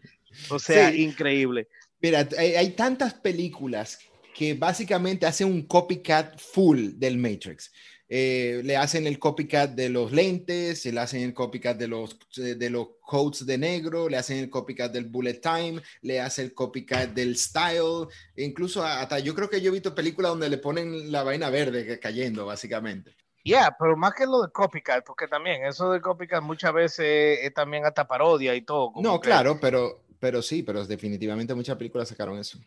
O 0.50 0.60
sea, 0.60 0.92
Sí. 0.94 1.02
increíble. 1.02 1.68
Mira, 2.00 2.28
hay, 2.38 2.56
hay 2.56 2.70
tantas 2.72 3.14
películas 3.14 4.00
que 4.36 4.54
básicamente 4.54 5.26
hacen 5.26 5.48
un 5.48 5.62
copycat 5.66 6.38
full 6.38 6.90
del 6.98 7.18
Matrix. 7.18 7.72
Eh, 8.10 8.62
le 8.66 8.76
hacen 8.76 9.08
el 9.08 9.18
copycat 9.18 9.72
de 9.72 9.88
los 9.90 10.12
lentes, 10.12 10.86
le 10.86 11.00
hacen 11.00 11.22
el 11.24 11.34
copycat 11.34 11.78
de 11.78 11.88
los, 11.88 12.20
de 12.36 12.70
los 12.70 12.88
coats 13.02 13.46
de 13.46 13.58
negro, 13.58 14.10
le 14.10 14.18
hacen 14.18 14.38
el 14.38 14.50
copycat 14.50 14.92
del 14.92 15.06
bullet 15.06 15.40
time, 15.42 15.82
le 16.02 16.20
hacen 16.20 16.46
el 16.46 16.54
copycat 16.54 17.12
del 17.14 17.38
style, 17.38 18.08
e 18.36 18.44
incluso 18.44 18.84
hasta 18.84 19.20
yo 19.20 19.34
creo 19.34 19.50
que 19.50 19.62
yo 19.62 19.70
he 19.70 19.74
visto 19.74 19.96
películas 19.96 20.32
donde 20.34 20.50
le 20.50 20.58
ponen 20.58 21.12
la 21.12 21.24
vaina 21.24 21.50
verde 21.50 21.98
cayendo, 22.00 22.46
básicamente. 22.46 23.16
Yeah, 23.44 23.76
pero 23.80 23.96
más 23.96 24.14
que 24.14 24.26
lo 24.26 24.42
de 24.42 24.52
copycat, 24.52 25.06
porque 25.06 25.28
también 25.28 25.66
eso 25.66 25.92
de 25.92 26.02
copycat 26.02 26.44
muchas 26.44 26.74
veces 26.74 27.40
es 27.42 27.54
también 27.54 27.86
hasta 27.86 28.06
parodia 28.06 28.54
y 28.54 28.62
todo. 28.62 28.92
como 28.92 29.02
No, 29.08 29.20
que- 29.22 29.28
claro, 29.30 29.60
pero, 29.62 30.04
pero 30.20 30.42
sí, 30.42 30.62
pero 30.62 30.86
definitivamente 30.86 31.56
muchas 31.56 31.78
películas 31.78 32.10
sacaron 32.10 32.38
eso. 32.38 32.60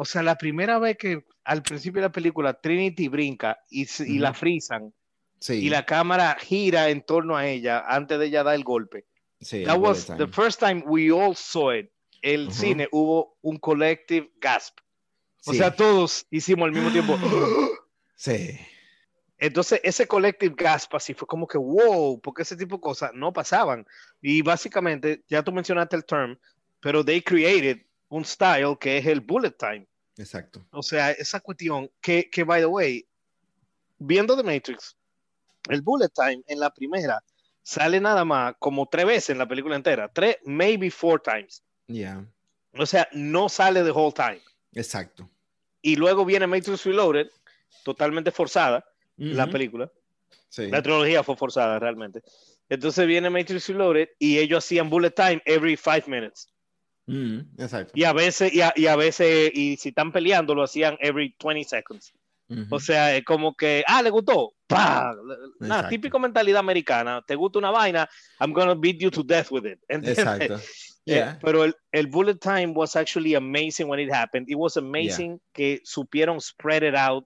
O 0.00 0.04
sea, 0.04 0.22
la 0.22 0.36
primera 0.38 0.78
vez 0.78 0.96
que 0.96 1.24
al 1.44 1.62
principio 1.64 2.00
de 2.00 2.06
la 2.08 2.12
película 2.12 2.54
Trinity 2.54 3.08
brinca 3.08 3.58
y, 3.68 3.86
y 4.06 4.18
la 4.18 4.32
frisan 4.32 4.94
Sí, 5.40 5.54
y 5.66 5.70
la 5.70 5.84
cámara 5.86 6.36
gira 6.40 6.88
en 6.88 7.02
torno 7.02 7.36
a 7.36 7.46
ella 7.46 7.84
antes 7.86 8.18
de 8.18 8.26
ella 8.26 8.42
dar 8.44 8.54
el 8.54 8.62
golpe. 8.64 9.06
sí, 9.40 9.64
That 9.64 9.78
was 9.78 10.06
the 10.16 10.26
first 10.28 10.60
time 10.60 10.82
we 10.86 11.10
all 11.12 11.34
saw 11.36 11.72
it. 11.72 11.90
El 12.22 12.46
Ujú. 12.48 12.52
cine 12.54 12.88
hubo 12.92 13.36
un 13.42 13.56
collective 13.58 14.30
gasp. 14.40 14.78
O 15.44 15.52
Sí. 15.52 15.58
sea, 15.58 15.74
todos 15.74 16.26
hicimos 16.30 16.66
al 16.66 16.72
mismo 16.72 16.90
tiempo. 16.92 17.16
Sí. 18.16 18.58
Entonces, 19.38 19.80
ese 19.84 20.08
collective 20.08 20.54
gasp 20.56 20.94
así 20.96 21.14
fue 21.14 21.26
como 21.28 21.46
que 21.46 21.56
wow, 21.58 22.20
porque 22.20 22.42
ese 22.42 22.56
tipo 22.56 22.76
de 22.76 22.80
cosas 22.80 23.10
no 23.14 23.32
pasaban. 23.32 23.86
Y 24.20 24.42
básicamente, 24.42 25.22
ya 25.28 25.42
tú 25.44 25.52
mencionaste 25.52 25.94
el 25.94 26.04
term, 26.04 26.36
pero 26.80 27.04
they 27.04 27.22
created 27.22 27.78
un 28.08 28.24
style 28.24 28.76
que 28.80 28.98
es 28.98 29.06
el 29.06 29.20
bullet 29.20 29.52
time. 29.52 29.86
Exacto. 30.16 30.66
O 30.70 30.82
sea, 30.82 31.12
esa 31.12 31.40
cuestión 31.40 31.90
que, 32.00 32.28
que, 32.30 32.44
by 32.44 32.60
the 32.60 32.66
way, 32.66 33.08
viendo 33.98 34.36
The 34.36 34.42
Matrix, 34.42 34.96
el 35.68 35.82
bullet 35.82 36.08
time 36.08 36.42
en 36.46 36.60
la 36.60 36.72
primera 36.72 37.22
sale 37.62 38.00
nada 38.00 38.24
más 38.24 38.54
como 38.58 38.86
tres 38.86 39.04
veces 39.04 39.30
en 39.30 39.38
la 39.38 39.46
película 39.46 39.76
entera. 39.76 40.10
Tres, 40.12 40.38
maybe 40.44 40.90
four 40.90 41.20
times. 41.20 41.62
Yeah. 41.86 42.26
O 42.76 42.86
sea, 42.86 43.08
no 43.12 43.48
sale 43.48 43.84
the 43.84 43.90
whole 43.90 44.12
time. 44.12 44.40
Exacto. 44.72 45.28
Y 45.82 45.96
luego 45.96 46.24
viene 46.24 46.46
Matrix 46.46 46.84
Reloaded, 46.84 47.30
totalmente 47.84 48.30
forzada, 48.30 48.84
la 49.16 49.46
película. 49.46 49.90
Sí. 50.48 50.68
La 50.68 50.82
trilogía 50.82 51.22
fue 51.22 51.36
forzada 51.36 51.78
realmente. 51.78 52.22
Entonces 52.68 53.06
viene 53.06 53.30
Matrix 53.30 53.68
Reloaded 53.68 54.08
y 54.18 54.38
ellos 54.38 54.64
hacían 54.64 54.90
bullet 54.90 55.10
time 55.10 55.42
every 55.44 55.76
five 55.76 56.04
minutes. 56.06 56.48
Mm, 57.08 57.40
exacto. 57.58 57.92
Y 57.94 58.04
a 58.04 58.12
veces, 58.12 58.52
y 58.52 58.60
a, 58.60 58.72
y 58.76 58.86
a 58.86 58.94
veces, 58.96 59.50
y 59.54 59.76
si 59.76 59.88
están 59.88 60.12
peleando, 60.12 60.54
lo 60.54 60.62
hacían 60.62 60.96
every 61.00 61.34
20 61.42 61.64
seconds. 61.64 62.12
O 62.70 62.80
sea, 62.80 63.14
es 63.14 63.24
como 63.24 63.54
que, 63.54 63.84
ah, 63.86 64.00
le 64.02 64.08
gustó. 64.08 64.54
Exacto. 64.70 65.88
típico 65.90 66.18
mentalidad 66.18 66.60
americana. 66.60 67.22
Te 67.26 67.34
gusta 67.34 67.58
una 67.58 67.70
vaina, 67.70 68.08
I'm 68.40 68.52
gonna 68.52 68.74
beat 68.74 68.98
you 69.00 69.10
to 69.10 69.22
death 69.22 69.50
with 69.50 69.66
it. 69.66 69.78
¿Entiendes? 69.88 70.18
Exacto. 70.18 70.60
Eh, 71.08 71.14
Yeah. 71.14 71.38
pero 71.42 71.64
el, 71.64 71.74
el 71.90 72.06
bullet 72.08 72.34
time 72.38 72.74
was 72.74 72.94
actually 72.94 73.34
amazing 73.34 73.88
when 73.88 73.98
it 73.98 74.12
happened. 74.12 74.46
It 74.46 74.56
was 74.58 74.76
amazing 74.76 75.40
que 75.54 75.80
supieron 75.82 76.38
spread 76.38 76.82
it 76.82 76.94
out 76.94 77.24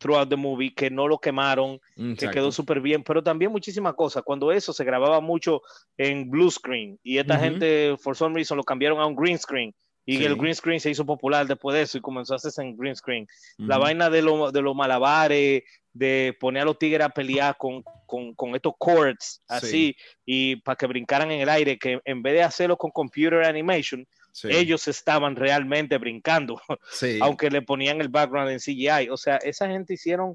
throughout 0.00 0.28
the 0.28 0.36
movie, 0.36 0.74
que 0.74 0.90
no 0.90 1.06
lo 1.06 1.18
quemaron, 1.18 1.78
que 2.16 2.30
quedó 2.32 2.50
súper 2.50 2.80
bien, 2.80 3.02
pero 3.04 3.22
también 3.22 3.52
muchísimas 3.52 3.94
cosas. 3.94 4.22
Cuando 4.24 4.50
eso 4.50 4.72
se 4.72 4.82
grababa 4.82 5.20
mucho 5.20 5.60
en 5.98 6.28
blue 6.30 6.50
screen 6.50 6.98
y 7.02 7.18
esta 7.18 7.34
gente, 7.38 7.96
for 8.00 8.16
some 8.16 8.34
reason, 8.34 8.56
lo 8.56 8.64
cambiaron 8.64 8.98
a 8.98 9.06
un 9.06 9.14
green 9.14 9.38
screen. 9.38 9.74
Y 10.06 10.16
Sí. 10.16 10.24
el 10.24 10.34
green 10.36 10.54
screen 10.54 10.80
se 10.80 10.90
hizo 10.90 11.04
popular 11.04 11.46
después 11.46 11.74
de 11.74 11.82
eso 11.82 11.98
y 11.98 12.00
comenzó 12.00 12.32
a 12.32 12.36
hacerse 12.36 12.62
en 12.62 12.74
green 12.76 12.96
screen. 12.96 13.26
La 13.58 13.76
vaina 13.78 14.08
de, 14.10 14.22
lo- 14.22 14.50
de 14.50 14.62
los 14.62 14.74
malabares, 14.74 15.62
de 15.92 16.34
poner 16.40 16.62
a 16.62 16.64
los 16.64 16.78
tigres 16.78 17.04
a 17.06 17.10
pelear 17.10 17.56
con, 17.58 17.82
con, 18.06 18.34
con 18.34 18.54
estos 18.56 18.72
cords 18.78 19.42
así 19.46 19.94
y 20.24 20.56
para 20.56 20.76
que 20.76 20.86
brincaran 20.86 21.30
en 21.30 21.40
el 21.42 21.48
aire, 21.50 21.78
que 21.78 22.00
en 22.04 22.22
vez 22.22 22.32
de 22.34 22.42
hacerlo 22.42 22.76
con 22.76 22.90
computer 22.90 23.44
animation, 23.44 24.06
Sí. 24.32 24.48
ellos 24.50 24.86
estaban 24.88 25.36
realmente 25.36 25.98
brincando, 25.98 26.60
Sí. 26.92 27.18
aunque 27.22 27.50
le 27.50 27.62
ponían 27.62 28.00
el 28.00 28.08
background 28.08 28.50
en 28.50 28.58
CGI. 28.60 29.08
O 29.10 29.16
sea, 29.16 29.36
esa 29.36 29.68
gente 29.68 29.94
hicieron, 29.94 30.34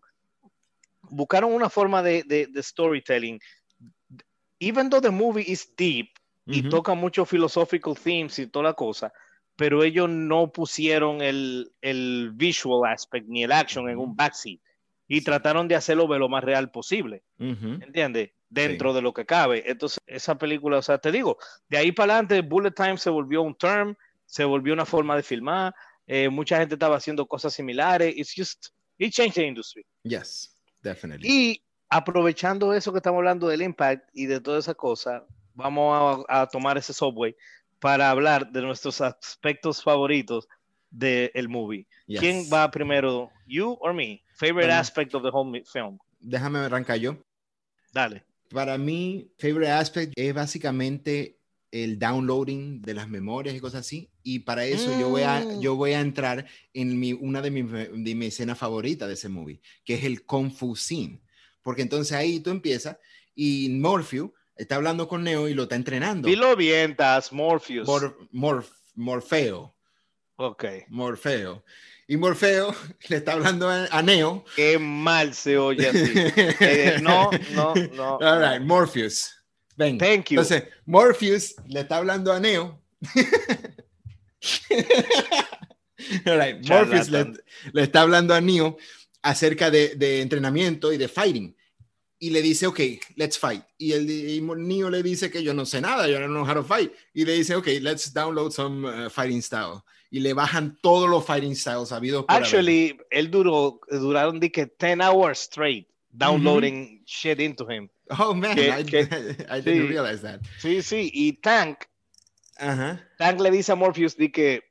buscaron 1.01 1.53
una 1.53 1.69
forma 1.69 2.01
de, 2.03 2.23
de, 2.23 2.47
de 2.47 2.63
storytelling. 2.63 3.39
Even 4.59 4.89
though 4.89 5.01
the 5.01 5.11
movie 5.11 5.45
is 5.45 5.73
deep 5.77 6.09
y 6.47 6.61
Ujú. 6.61 6.69
toca 6.69 6.93
muchos 6.93 7.27
philosophical 7.27 7.95
themes 7.95 8.37
y 8.39 8.47
toda 8.47 8.63
la 8.63 8.73
cosa, 8.73 9.11
pero 9.55 9.83
ellos 9.83 10.09
no 10.09 10.51
pusieron 10.51 11.21
el, 11.21 11.71
el 11.81 12.31
visual 12.33 12.89
aspect 12.91 13.27
ni 13.27 13.43
el 13.43 13.51
action 13.51 13.89
en 13.89 13.97
un 13.97 14.15
backseat 14.15 14.59
y 15.07 15.21
trataron 15.21 15.67
de 15.67 15.75
hacerlo 15.75 16.07
de 16.07 16.19
lo 16.19 16.29
más 16.29 16.43
real 16.43 16.71
posible. 16.71 17.23
Ujú. 17.39 17.79
¿entiendes? 17.81 18.31
Dentro 18.49 18.93
de 18.93 19.01
lo 19.01 19.13
que 19.13 19.25
cabe. 19.25 19.63
Entonces, 19.69 19.97
esa 20.05 20.37
película, 20.37 20.77
o 20.77 20.81
sea, 20.81 20.97
te 20.97 21.11
digo, 21.11 21.37
de 21.67 21.77
ahí 21.77 21.91
para 21.91 22.13
adelante, 22.13 22.41
Bullet 22.41 22.71
Time 22.71 22.97
se 22.97 23.09
volvió 23.09 23.41
un 23.41 23.55
term, 23.55 23.95
se 24.25 24.43
volvió 24.45 24.73
una 24.73 24.85
forma 24.85 25.15
de 25.15 25.23
filmar, 25.23 25.73
eh, 26.07 26.29
mucha 26.29 26.57
gente 26.59 26.75
estaba 26.75 26.97
haciendo 26.97 27.25
cosas 27.25 27.53
similares, 27.53 28.13
it's 28.15 28.33
just, 28.35 28.67
it 28.97 29.11
changed 29.11 29.35
the 29.35 29.45
industry. 29.45 29.85
Yes, 30.03 30.55
definitely. 30.81 31.27
Y 31.27 31.63
aprovechando 31.89 32.73
eso 32.73 32.91
que 32.91 32.99
estamos 32.99 33.17
hablando 33.17 33.47
del 33.47 33.61
impact 33.61 34.09
y 34.13 34.25
de 34.27 34.39
toda 34.39 34.59
esa 34.59 34.73
cosa, 34.75 35.25
vamos 35.53 36.25
a, 36.29 36.41
a 36.41 36.47
tomar 36.47 36.77
ese 36.77 36.93
subway 36.93 37.35
para 37.79 38.09
hablar 38.09 38.51
de 38.51 38.61
nuestros 38.61 39.01
aspectos 39.01 39.83
favoritos 39.83 40.47
del 40.91 41.49
movie. 41.49 41.87
Yes. 42.07 42.19
¿Quién 42.21 42.43
va 42.53 42.69
primero, 42.71 43.31
you 43.47 43.77
or 43.81 43.93
me? 43.93 44.23
Favorite 44.35 44.67
Bueno. 44.67 44.79
aspect 44.79 45.13
of 45.13 45.23
the 45.23 45.29
whole 45.29 45.63
film. 45.65 45.97
Déjame 46.19 46.59
arrancar 46.59 46.97
yo. 46.97 47.17
Dale. 47.91 48.23
Para 48.55 48.77
mí, 48.77 49.33
favorite 49.38 49.69
aspect 49.69 50.13
es 50.15 50.33
básicamente 50.33 51.41
el 51.71 52.00
downloading 52.00 52.81
de 52.81 52.93
las 52.93 53.09
memorias 53.09 53.53
y 53.53 53.59
cosas 53.59 53.81
así. 53.81 54.09
Y 54.24 54.39
para 54.39 54.65
eso 54.65 54.93
yo, 54.97 55.09
voy 55.09 55.24
a, 55.24 55.41
Mm. 55.41 55.59
yo 55.59 55.75
voy 55.75 55.91
a 55.91 56.00
entrar 56.00 56.45
en 56.74 56.97
mi, 56.97 57.12
una 57.12 57.41
de 57.41 57.51
mis 57.51 57.69
de 57.69 58.15
mi 58.15 58.27
escenas 58.27 58.57
favoritas 58.57 59.09
de 59.09 59.15
ese 59.15 59.27
movie, 59.27 59.59
que 59.83 59.95
es 59.95 60.05
el 60.05 60.24
Kung 60.25 60.51
Fu 60.53 60.74
scene. 60.77 61.21
Porque 61.62 61.81
entonces 61.81 62.13
ahí 62.15 62.39
tú 62.39 62.50
empiezas 62.50 62.97
y 63.35 63.67
Morpheus 63.71 64.31
está 64.55 64.75
hablando 64.77 65.09
con 65.09 65.25
Neo 65.25 65.50
y 65.50 65.53
lo 65.53 65.63
está 65.63 65.75
entrenando. 65.75 66.29
Dilo 66.29 66.55
bien, 66.55 66.95
Taz, 66.95 67.33
Morpheus. 67.33 67.85
Mor- 67.85 68.17
Morf- 68.31 68.71
Morfeo. 68.95 69.75
ok. 70.38 70.63
Morfeo. 70.88 71.65
Y 72.07 72.17
Morfeo 72.17 72.75
le 73.09 73.17
está 73.17 73.33
hablando 73.33 73.69
a, 73.69 74.01
Neo. 74.01 74.45
Qué 74.55 74.77
mal 74.77 75.33
se 75.33 75.57
oye 75.57 75.89
así. 75.89 76.13
Eh, 76.59 77.00
no, 77.01 77.31
no, 77.53 77.74
no. 77.93 78.17
All 78.17 78.39
right, 78.39 78.62
Morpheus. 78.62 79.31
Ven. 79.77 79.97
Thank 79.97 80.29
you. 80.29 80.39
Entonces, 80.39 80.63
Morpheus 80.85 81.55
le 81.67 81.81
está 81.81 81.97
hablando 81.97 82.31
a 82.31 82.39
Neo. 82.39 82.79
All 86.25 86.39
right, 86.39 86.65
Morpheus 86.67 87.09
le, 87.09 87.33
le 87.74 87.83
está 87.83 88.01
hablando 88.01 88.33
a 88.33 88.41
Neo 88.41 88.77
acerca 89.21 89.71
de, 89.71 89.95
de 89.95 90.21
entrenamiento 90.21 90.93
y 90.93 90.97
de 90.97 91.07
fighting. 91.07 91.55
Y 92.17 92.29
le 92.29 92.41
dice, 92.41 92.67
ok, 92.67 92.79
let's 93.15 93.38
fight. 93.38 93.63
Y 93.77 93.91
el 93.91 94.09
y 94.09 94.39
Neo 94.41 94.89
le 94.89 95.03
dice 95.03 95.29
que 95.29 95.43
yo 95.43 95.53
no 95.53 95.65
sé 95.65 95.81
nada, 95.81 96.07
yo 96.07 96.19
no 96.19 96.27
know 96.27 96.45
how 96.45 96.53
to 96.53 96.63
fight. 96.63 96.93
Y 97.13 97.25
le 97.25 97.33
dice, 97.33 97.55
ok, 97.55 97.67
let's 97.81 98.13
download 98.13 98.51
some 98.51 98.88
uh, 98.88 99.09
fighting 99.09 99.41
style. 99.41 99.83
Y 100.12 100.19
le 100.19 100.33
bajan 100.33 100.77
todos 100.81 101.09
los 101.09 101.25
fighting 101.25 101.55
styles 101.55 101.91
habidos 101.91 102.25
por 102.25 102.31
haber. 102.35 102.43
Actually, 102.45 102.97
él 103.09 103.29
duró, 103.31 103.79
duraron 103.89 104.39
de 104.39 104.51
que 104.51 104.65
10 104.65 105.00
hours 105.01 105.39
straight 105.41 105.88
downloading 106.12 107.03
shit 107.05 107.39
into 107.39 107.69
him. 107.69 107.89
Oh 108.19 108.33
man, 108.33 108.55
que- 108.55 108.69
I, 108.69 108.83
que- 108.83 109.00
I 109.50 109.62
didn't 109.62 109.88
sí. 109.88 109.88
realize 109.89 110.21
that. 110.21 110.39
Sí, 110.59 110.81
sí. 110.81 111.09
Y 111.13 111.33
Tank, 111.41 111.79
Ajá. 112.57 113.01
Tank 113.17 113.39
le 113.41 113.51
dice 113.51 113.71
a 113.71 113.75
Morpheus 113.75 114.15
de 114.15 114.31
que, 114.31 114.63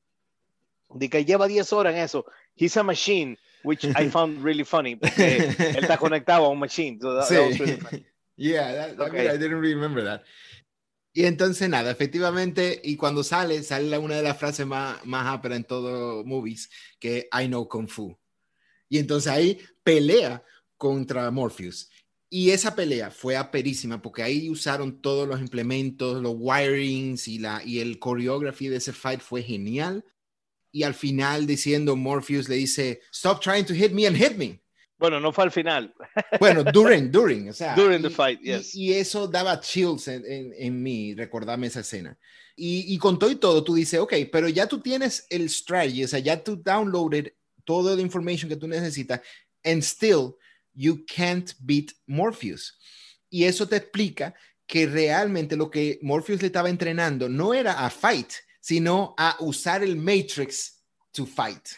de 0.90 1.10
que 1.10 1.24
lleva 1.24 1.46
10 1.46 1.72
horas 1.72 1.94
en 1.94 2.00
eso. 2.00 2.24
He's 2.56 2.76
a 2.76 2.82
machine, 2.84 3.36
which 3.64 3.84
I 3.84 4.08
found 4.08 4.42
really 4.44 4.64
funny. 4.64 4.96
Porque 4.96 5.36
él 5.58 5.76
está 5.82 5.98
conectado 5.98 6.44
a 6.46 6.48
un 6.48 6.58
machine. 6.60 6.98
So 7.00 7.14
that- 7.16 7.26
Sí. 7.28 7.34
that 7.34 7.48
was 7.48 7.58
really 7.58 7.76
funny. 7.80 8.06
Yeah, 8.36 8.72
that, 8.72 8.90
I, 8.94 8.96
mean, 8.96 9.00
Okay. 9.08 9.28
I 9.28 9.36
didn't 9.36 9.60
remember 9.60 10.02
that. 10.04 10.22
Y 11.16 11.26
entonces 11.26 11.68
nada, 11.68 11.92
efectivamente, 11.92 12.80
y 12.82 12.96
cuando 12.96 13.22
sale, 13.22 13.62
sale 13.62 13.96
una 13.98 14.16
de 14.16 14.22
las 14.22 14.36
frases 14.36 14.66
más, 14.66 15.06
más 15.06 15.32
ásperas 15.32 15.58
en 15.58 15.64
todo 15.64 16.24
movies, 16.24 16.68
que 16.98 17.28
I 17.32 17.46
know 17.46 17.68
Kung 17.68 17.86
Fu. 17.86 18.18
Y 18.88 18.98
entonces 18.98 19.30
ahí 19.30 19.60
pelea 19.84 20.42
contra 20.76 21.30
Morpheus. 21.30 21.88
Y 22.28 22.50
esa 22.50 22.74
pelea 22.74 23.12
fue 23.12 23.36
aperísima 23.36 24.02
porque 24.02 24.24
ahí 24.24 24.50
usaron 24.50 25.00
todos 25.00 25.28
los 25.28 25.40
implementos, 25.40 26.20
los 26.20 26.34
wirings 26.36 27.28
y, 27.28 27.38
la, 27.38 27.62
y 27.64 27.78
el 27.78 28.00
choreography 28.00 28.66
de 28.66 28.78
ese 28.78 28.92
fight 28.92 29.20
fue 29.20 29.40
genial. 29.40 30.04
Y 30.72 30.82
al 30.82 30.94
final 30.94 31.46
diciendo, 31.46 31.94
Morpheus 31.94 32.48
le 32.48 32.56
dice, 32.56 33.02
stop 33.12 33.40
trying 33.40 33.64
to 33.64 33.72
hit 33.72 33.92
me 33.92 34.08
and 34.08 34.16
hit 34.16 34.36
me. 34.36 34.63
Bueno, 34.96 35.20
no 35.20 35.32
fue 35.32 35.44
al 35.44 35.50
final. 35.50 35.94
Bueno, 36.38 36.64
during, 36.64 37.10
during, 37.10 37.48
o 37.48 37.52
sea. 37.52 37.74
During 37.74 38.02
the 38.02 38.08
y- 38.08 38.14
fight, 38.14 38.40
yes. 38.40 38.74
Y, 38.74 38.92
eso 38.92 39.26
daba 39.26 39.60
chills 39.60 40.08
en, 40.08 40.24
en, 40.26 40.54
en 40.56 40.82
mí, 40.82 41.14
recordarme 41.14 41.66
esa 41.66 41.80
escena. 41.80 42.16
Y, 42.56 42.94
y 42.94 42.98
con 42.98 43.18
todo 43.18 43.30
y 43.30 43.36
todo, 43.36 43.64
tú 43.64 43.74
dices, 43.74 43.98
ok, 43.98 44.14
pero 44.30 44.48
ya 44.48 44.66
tú 44.68 44.80
tienes 44.80 45.26
el 45.28 45.50
strategy, 45.50 46.04
o 46.04 46.08
sea, 46.08 46.20
ya 46.20 46.42
tú 46.42 46.56
downloaded 46.56 47.32
toda 47.64 47.96
la 47.96 48.02
information 48.02 48.48
que 48.48 48.56
tú 48.56 48.68
necesitas, 48.68 49.20
and 49.64 49.82
still 49.82 50.36
you 50.74 51.04
can't 51.06 51.52
beat 51.58 51.92
Morpheus. 52.06 52.78
Y 53.28 53.44
eso 53.44 53.66
te 53.66 53.76
explica 53.76 54.34
que 54.66 54.86
realmente 54.86 55.56
lo 55.56 55.70
que 55.70 55.98
Morpheus 56.02 56.40
le 56.40 56.46
estaba 56.46 56.70
entrenando 56.70 57.28
no 57.28 57.52
era 57.52 57.84
a 57.84 57.90
fight, 57.90 58.32
sino 58.60 59.14
a 59.18 59.36
usar 59.40 59.82
el 59.82 59.96
Matrix 59.96 60.84
to 61.12 61.26
fight. 61.26 61.68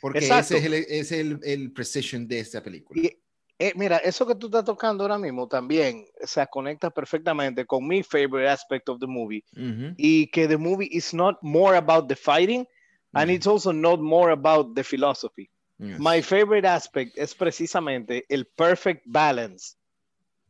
Porque 0.00 0.18
Exacto. 0.20 0.56
ese 0.56 0.58
es, 0.58 0.64
el, 0.64 0.74
ese 0.74 1.00
es 1.00 1.12
el, 1.12 1.40
el 1.42 1.72
precision 1.72 2.26
de 2.28 2.40
esta 2.40 2.62
película. 2.62 3.00
Y, 3.02 3.18
eh, 3.58 3.72
mira, 3.74 3.96
eso 3.98 4.26
que 4.26 4.34
tú 4.34 4.46
estás 4.46 4.64
tocando 4.64 5.02
ahora 5.04 5.18
mismo 5.18 5.48
también 5.48 6.06
se 6.22 6.46
conecta 6.46 6.90
perfectamente 6.90 7.66
con 7.66 7.86
mi 7.86 8.02
favorite 8.02 8.48
aspect 8.48 8.88
of 8.88 9.00
the 9.00 9.06
movie. 9.06 9.44
Y 9.96 10.28
que 10.28 10.46
the 10.46 10.56
movie 10.56 10.88
is 10.92 11.12
not 11.12 11.38
more 11.42 11.76
about 11.76 12.08
the 12.08 12.16
fighting 12.16 12.66
and 13.14 13.30
Ujú. 13.30 13.34
it's 13.34 13.46
also 13.46 13.72
not 13.72 14.00
more 14.00 14.30
about 14.30 14.74
the 14.74 14.84
philosophy. 14.84 15.50
Yes. 15.78 15.98
My 15.98 16.22
favorite 16.22 16.66
aspect 16.66 17.16
es 17.16 17.34
precisamente 17.34 18.24
el 18.28 18.46
perfect 18.46 19.02
balance 19.06 19.76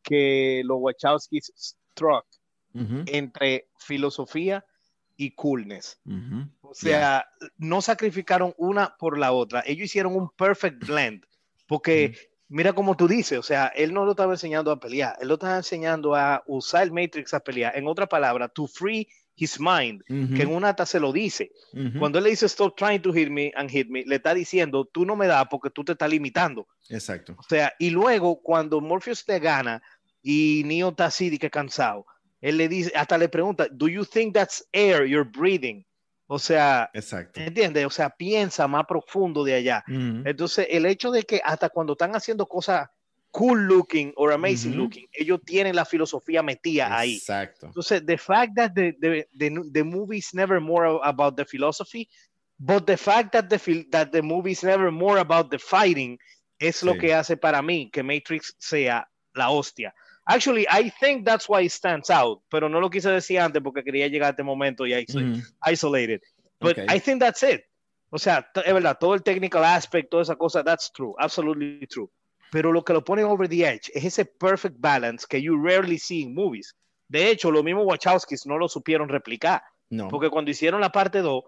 que 0.03 0.63
los 0.65 0.79
Wachowskis 0.81 1.53
struck 1.57 2.25
Ujú, 2.75 3.05
entre 3.07 3.69
filosofía 3.79 4.65
y 5.17 5.35
coolness. 5.35 5.99
O 6.71 6.75
sea, 6.75 7.27
no 7.57 7.81
sacrificaron 7.81 8.55
una 8.59 8.95
por 8.99 9.19
la 9.19 9.33
otra. 9.33 9.63
Ellos 9.67 9.87
hicieron 9.87 10.15
un 10.15 10.29
perfect 10.31 10.87
blend. 10.87 11.25
Porque, 11.67 12.17
mira 12.49 12.73
como 12.73 12.97
tú 12.97 13.09
dices, 13.09 13.39
o 13.39 13.43
sea, 13.43 13.69
él 13.69 13.93
no 13.93 14.05
lo 14.05 14.13
estaba 14.13 14.33
enseñando 14.33 14.71
a 14.71 14.81
pelear, 14.81 15.17
él 15.21 15.29
lo 15.29 15.35
estaba 15.35 15.57
enseñando 15.57 16.15
a 16.15 16.43
usar 16.47 16.85
el 16.85 16.93
Matrix 16.93 17.35
a 17.35 17.41
pelear. 17.41 17.77
En 17.77 17.87
otra 17.87 18.07
palabra, 18.07 18.49
to 18.49 18.67
free 18.67 19.09
his 19.37 19.59
mind, 19.61 20.03
que 20.35 20.43
en 20.43 20.55
una 20.55 20.71
hasta 20.71 20.85
se 20.85 20.99
lo 20.99 21.13
dice. 21.13 21.53
Cuando 21.99 22.19
él 22.19 22.25
le 22.25 22.31
dice 22.31 22.47
stop 22.47 22.77
trying 22.77 23.01
to 23.03 23.13
hit 23.13 23.29
me 23.29 23.53
and 23.55 23.71
hit 23.71 23.89
me, 23.89 24.05
le 24.05 24.17
está 24.17 24.35
diciendo 24.35 24.85
tú 24.87 25.05
no 25.05 25.15
me 25.15 25.27
das 25.27 25.47
porque 25.51 25.71
tú 25.71 25.85
te 25.85 25.93
estás 25.93 26.11
limitando. 26.11 26.67
Exacto. 26.89 27.35
O 27.39 27.43
sea, 27.43 27.73
y 27.79 27.91
luego 27.91 28.41
cuando 28.41 28.81
Morpheus 28.81 29.25
te 29.25 29.39
gana, 29.39 29.83
y 30.23 30.63
Neo 30.65 30.89
está 30.89 31.07
así 31.07 31.31
de 31.31 31.39
que 31.39 31.51
cansado. 31.51 32.07
Él 32.41 32.57
le 32.57 32.69
dice, 32.69 32.93
hasta 32.95 33.19
le 33.19 33.29
pregunta, 33.29 33.67
¿Do 33.71 33.89
you 33.89 34.05
think 34.05 34.35
that's 34.35 34.67
air 34.73 35.07
you're 35.07 35.29
breathing? 35.29 35.85
O 36.31 36.39
sea, 36.39 36.91
Exacto. 36.93 37.41
¿entiendes? 37.41 37.87
O 37.87 37.91
sea, 37.91 38.11
piensa 38.11 38.69
más 38.69 38.85
profundo 38.87 39.43
de 39.45 39.55
allá. 39.55 39.83
Ujú. 39.89 40.23
Entonces, 40.27 40.67
el 40.71 40.85
hecho 40.85 41.11
de 41.11 41.23
que 41.23 41.41
hasta 41.43 41.71
cuando 41.71 41.95
están 41.95 42.15
haciendo 42.15 42.47
cosas 42.47 42.87
cool 43.31 43.67
looking 43.67 44.13
or 44.17 44.33
amazing 44.33 44.73
Ujú. 44.73 44.83
looking, 44.83 45.07
ellos 45.13 45.41
tienen 45.45 45.75
la 45.75 45.87
filosofía 45.87 46.43
metida 46.43 46.97
ahí. 46.99 47.17
Exacto. 47.17 47.67
Entonces, 47.67 48.05
the 48.05 48.19
fact 48.19 48.55
that 48.57 48.73
the, 48.75 48.93
the, 49.01 49.27
the, 49.37 49.51
the 49.73 49.83
movie 49.83 50.19
is 50.19 50.35
never 50.35 50.61
more 50.61 51.01
about 51.03 51.35
the 51.37 51.47
philosophy, 51.47 52.07
but 52.59 52.85
the 52.87 52.97
fact 52.99 53.33
that 53.33 53.49
the, 53.49 53.87
that 53.91 54.11
the 54.13 54.21
movie 54.23 54.53
is 54.53 54.63
never 54.63 54.91
more 54.91 55.19
about 55.21 55.51
the 55.51 55.59
fighting 55.59 56.19
es 56.59 56.83
lo 56.83 56.93
Sí. 56.95 56.99
que 57.01 57.15
hace 57.15 57.37
para 57.39 57.63
mí 57.63 57.91
que 57.91 58.03
Matrix 58.03 58.55
sea 58.59 59.09
la 59.35 59.49
hostia. 59.51 59.95
Actually, 60.31 60.67
I 60.71 60.91
think 61.01 61.25
that's 61.25 61.49
why 61.49 61.65
it 61.65 61.73
stands 61.73 62.11
out, 62.11 62.43
pero 62.51 62.69
no 62.69 62.81
lo 62.81 62.91
quise 62.91 63.09
decir 63.11 63.41
antes 63.41 63.63
porque 63.63 63.83
quería 63.83 64.09
llegar 64.09 64.29
a 64.29 64.31
este 64.31 64.43
momento 64.43 64.87
y 64.87 64.93
iso- 64.93 65.19
Ujú. 65.21 65.41
isolated. 65.67 66.21
But 66.61 66.73
Okay. 66.79 66.87
I 66.89 67.01
think 67.01 67.21
that's 67.21 67.43
it. 67.43 67.63
O 68.11 68.19
sea, 68.19 68.47
es 68.65 68.73
verdad, 68.75 68.99
todo 68.99 69.15
el 69.15 69.23
technical 69.23 69.65
aspect, 69.65 70.11
toda 70.11 70.23
esa 70.23 70.37
cosa, 70.37 70.63
that's 70.63 70.93
true, 70.93 71.15
absolutely 71.19 71.87
true. 71.87 72.11
Pero 72.51 72.73
lo 72.73 72.83
que 72.85 72.93
lo 72.93 73.03
pone 73.05 73.25
over 73.25 73.49
the 73.49 73.65
edge 73.67 73.91
es 73.95 74.05
ese 74.05 74.25
perfect 74.27 74.77
balance 74.79 75.27
que 75.27 75.41
you 75.41 75.57
rarely 75.63 75.99
see 75.99 76.23
in 76.23 76.35
movies. 76.35 76.75
De 77.09 77.31
hecho, 77.31 77.51
los 77.51 77.65
mismos 77.65 77.87
Wachowskis 77.87 78.45
no 78.47 78.59
lo 78.59 78.69
supieron 78.69 79.09
replicar, 79.09 79.63
No. 79.91 80.09
porque 80.09 80.29
cuando 80.31 80.51
hicieron 80.51 80.81
la 80.81 80.91
parte 80.93 81.21
2, 81.23 81.43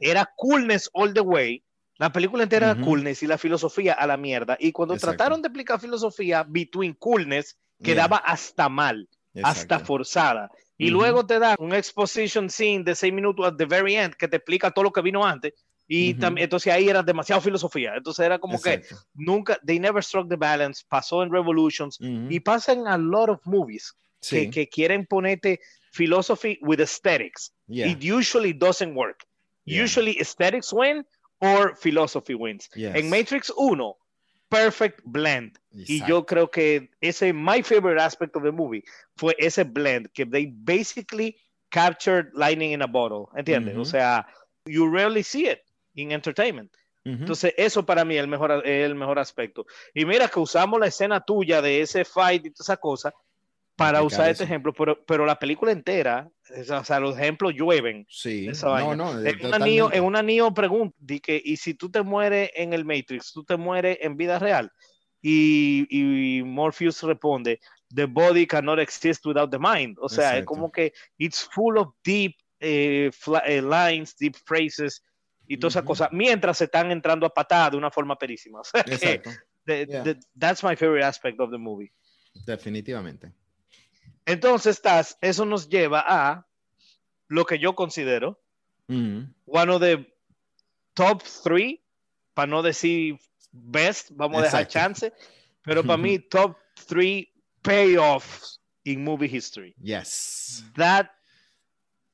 era 0.00 0.26
coolness 0.36 0.88
all 0.92 1.12
the 1.12 1.20
way. 1.20 1.62
La 1.98 2.10
película 2.12 2.42
entera 2.42 2.70
era 2.72 2.80
coolness 2.80 3.22
y 3.22 3.26
la 3.26 3.38
filosofía 3.38 3.92
a 3.92 4.06
la 4.06 4.16
mierda. 4.16 4.56
Y 4.58 4.72
cuando 4.72 4.94
Exacto. 4.94 5.16
trataron 5.16 5.40
de 5.42 5.48
explicar 5.48 5.78
filosofía 5.80 6.44
between 6.46 6.94
coolness, 6.94 7.56
Yeah. 7.78 7.86
quedaba 7.94 8.16
hasta 8.18 8.68
mal 8.68 9.08
hasta 9.42 9.78
forzada. 9.80 10.50
Y 10.78 10.90
luego 10.90 11.24
te 11.26 11.38
dan 11.38 11.56
un 11.58 11.72
exposition 11.74 12.48
scene 12.50 12.84
de 12.84 12.94
seis 12.94 13.12
minutos 13.12 13.46
at 13.46 13.56
the 13.56 13.64
very 13.66 13.94
end 13.96 14.14
que 14.14 14.28
te 14.28 14.36
explica 14.36 14.70
todo 14.70 14.84
lo 14.84 14.92
que 14.92 15.00
vino 15.02 15.24
antes. 15.24 15.52
Y 15.86 16.14
tam- 16.14 16.38
entonces 16.40 16.72
ahí 16.72 16.88
era 16.88 17.02
demasiado 17.02 17.40
filosofía. 17.42 17.94
Entonces 17.96 18.24
era 18.24 18.38
como 18.38 18.60
que 18.60 18.82
nunca, 19.12 19.58
they 19.66 19.78
never 19.78 20.02
struck 20.02 20.28
the 20.28 20.36
balance, 20.36 20.82
pasó 20.88 21.22
en 21.22 21.30
Revolutions 21.32 21.98
y 22.00 22.40
pasa 22.40 22.72
en 22.72 22.86
a 22.86 22.96
lot 22.96 23.28
of 23.30 23.40
movies 23.44 23.94
Sí. 24.20 24.44
que, 24.46 24.50
que 24.50 24.68
quieren 24.68 25.04
ponerte 25.06 25.60
philosophy 25.92 26.58
with 26.62 26.80
aesthetics. 26.80 27.52
Yeah. 27.66 27.86
It 27.88 27.98
usually 28.02 28.52
doesn't 28.54 28.94
work. 28.96 29.24
Yeah. 29.66 29.82
Usually 29.84 30.16
aesthetics 30.18 30.72
win 30.72 31.04
or 31.40 31.76
philosophy 31.76 32.34
wins. 32.34 32.68
Yes. 32.74 32.94
En 32.96 33.10
Matrix 33.10 33.52
1, 33.54 33.94
perfect 34.54 35.00
blend. 35.04 35.58
Y 35.72 35.82
Exacto. 35.82 36.06
yo 36.06 36.26
creo 36.26 36.50
que 36.50 36.90
ese, 37.00 37.32
my 37.32 37.62
favorite 37.62 38.00
aspect 38.00 38.36
of 38.36 38.42
the 38.42 38.52
movie 38.52 38.84
fue 39.16 39.34
ese 39.38 39.64
blend 39.64 40.08
que 40.12 40.24
they 40.24 40.46
basically 40.46 41.36
captured 41.70 42.30
lightning 42.34 42.72
in 42.72 42.82
a 42.82 42.86
bottle, 42.86 43.26
¿entiendes? 43.36 43.74
Ujú. 43.74 43.82
O 43.82 43.84
sea, 43.84 44.26
you 44.64 44.88
rarely 44.88 45.22
see 45.22 45.48
it 45.48 45.60
in 45.94 46.12
entertainment. 46.12 46.70
Entonces, 47.06 47.52
eso 47.58 47.84
para 47.84 48.02
mí 48.02 48.16
es 48.16 48.22
el 48.22 48.28
mejor, 48.28 48.66
el 48.66 48.94
mejor 48.94 49.18
aspecto. 49.18 49.66
Y 49.92 50.06
mira 50.06 50.26
que 50.28 50.40
usamos 50.40 50.80
la 50.80 50.86
escena 50.86 51.20
tuya 51.20 51.60
de 51.60 51.82
ese 51.82 52.02
fight 52.06 52.46
y 52.46 52.50
toda 52.50 52.64
esa 52.64 52.76
cosa 52.78 53.12
para 53.76 54.02
usar 54.02 54.30
este 54.30 54.44
eso. 54.44 54.44
ejemplo, 54.44 54.72
pero, 54.72 55.04
pero 55.04 55.26
la 55.26 55.38
película 55.38 55.72
entera, 55.72 56.30
es- 56.54 56.70
o 56.70 56.84
sea, 56.84 57.00
los 57.00 57.16
ejemplos 57.18 57.52
llueven. 57.54 58.06
Sí. 58.08 58.46
No, 58.62 58.94
no. 58.94 59.10
En 59.10 59.16
una, 59.16 59.32
totalmente. 59.38 59.70
Neo, 59.70 60.48
en 60.48 60.54
pregunta, 60.54 60.96
di 61.00 61.20
que, 61.20 61.40
y 61.44 61.56
si 61.56 61.74
tú 61.74 61.90
te 61.90 62.02
mueres 62.02 62.50
en 62.54 62.72
el 62.72 62.84
Matrix, 62.84 63.32
tú 63.32 63.44
te 63.44 63.56
mueres 63.56 63.98
en 64.00 64.16
vida 64.16 64.38
real. 64.38 64.70
Y, 65.22 65.86
y 65.90 66.42
Morpheus 66.42 67.02
responde, 67.02 67.58
the 67.94 68.04
body 68.04 68.46
cannot 68.46 68.78
exist 68.78 69.24
without 69.26 69.50
the 69.50 69.58
mind. 69.58 69.96
O 70.00 70.08
sea, 70.08 70.24
es 70.24 70.30
Exacto. 70.40 70.46
como 70.46 70.70
que 70.70 70.92
it's 71.18 71.48
full 71.50 71.76
of 71.78 71.94
deep 72.04 72.36
eh, 72.60 73.10
eh, 73.46 73.62
lines, 73.62 74.16
deep 74.16 74.36
phrases 74.46 75.02
y 75.46 75.56
todas 75.56 75.72
esas 75.74 75.82
Ujú. 75.82 75.88
cosas, 75.88 76.08
mientras 76.12 76.58
se 76.58 76.64
están 76.64 76.90
entrando 76.90 77.26
a 77.26 77.30
patada 77.30 77.70
de 77.70 77.76
una 77.76 77.90
forma 77.90 78.16
perísima. 78.16 78.60
O 78.60 78.64
sea, 78.64 78.84
que 78.84 79.22
the- 79.64 79.86
Yeah. 79.86 80.02
the- 80.04 80.18
that's 80.38 80.62
my 80.62 80.76
favorite 80.76 81.04
aspect 81.04 81.40
of 81.40 81.50
the 81.50 81.58
movie. 81.58 81.90
Definitivamente. 82.46 83.32
Entonces, 84.26 84.76
estás, 84.76 85.18
eso 85.20 85.44
nos 85.44 85.68
lleva 85.68 86.04
a 86.06 86.46
lo 87.28 87.44
que 87.44 87.58
yo 87.58 87.74
considero 87.74 88.38
one 88.88 89.70
of 89.70 89.80
the 89.80 90.06
top 90.94 91.22
three, 91.22 91.82
para 92.34 92.46
no 92.46 92.62
decir 92.62 93.18
best, 93.52 94.10
vamos 94.12 94.40
a 94.40 94.44
dejar 94.44 94.68
chance, 94.68 95.12
pero 95.62 95.82
para 95.82 95.96
mí 95.96 96.18
top 96.30 96.56
three 96.86 97.30
payoffs 97.62 98.58
in 98.84 99.02
movie 99.02 99.26
history. 99.28 99.74
Yes. 99.80 100.62
That, 100.76 101.06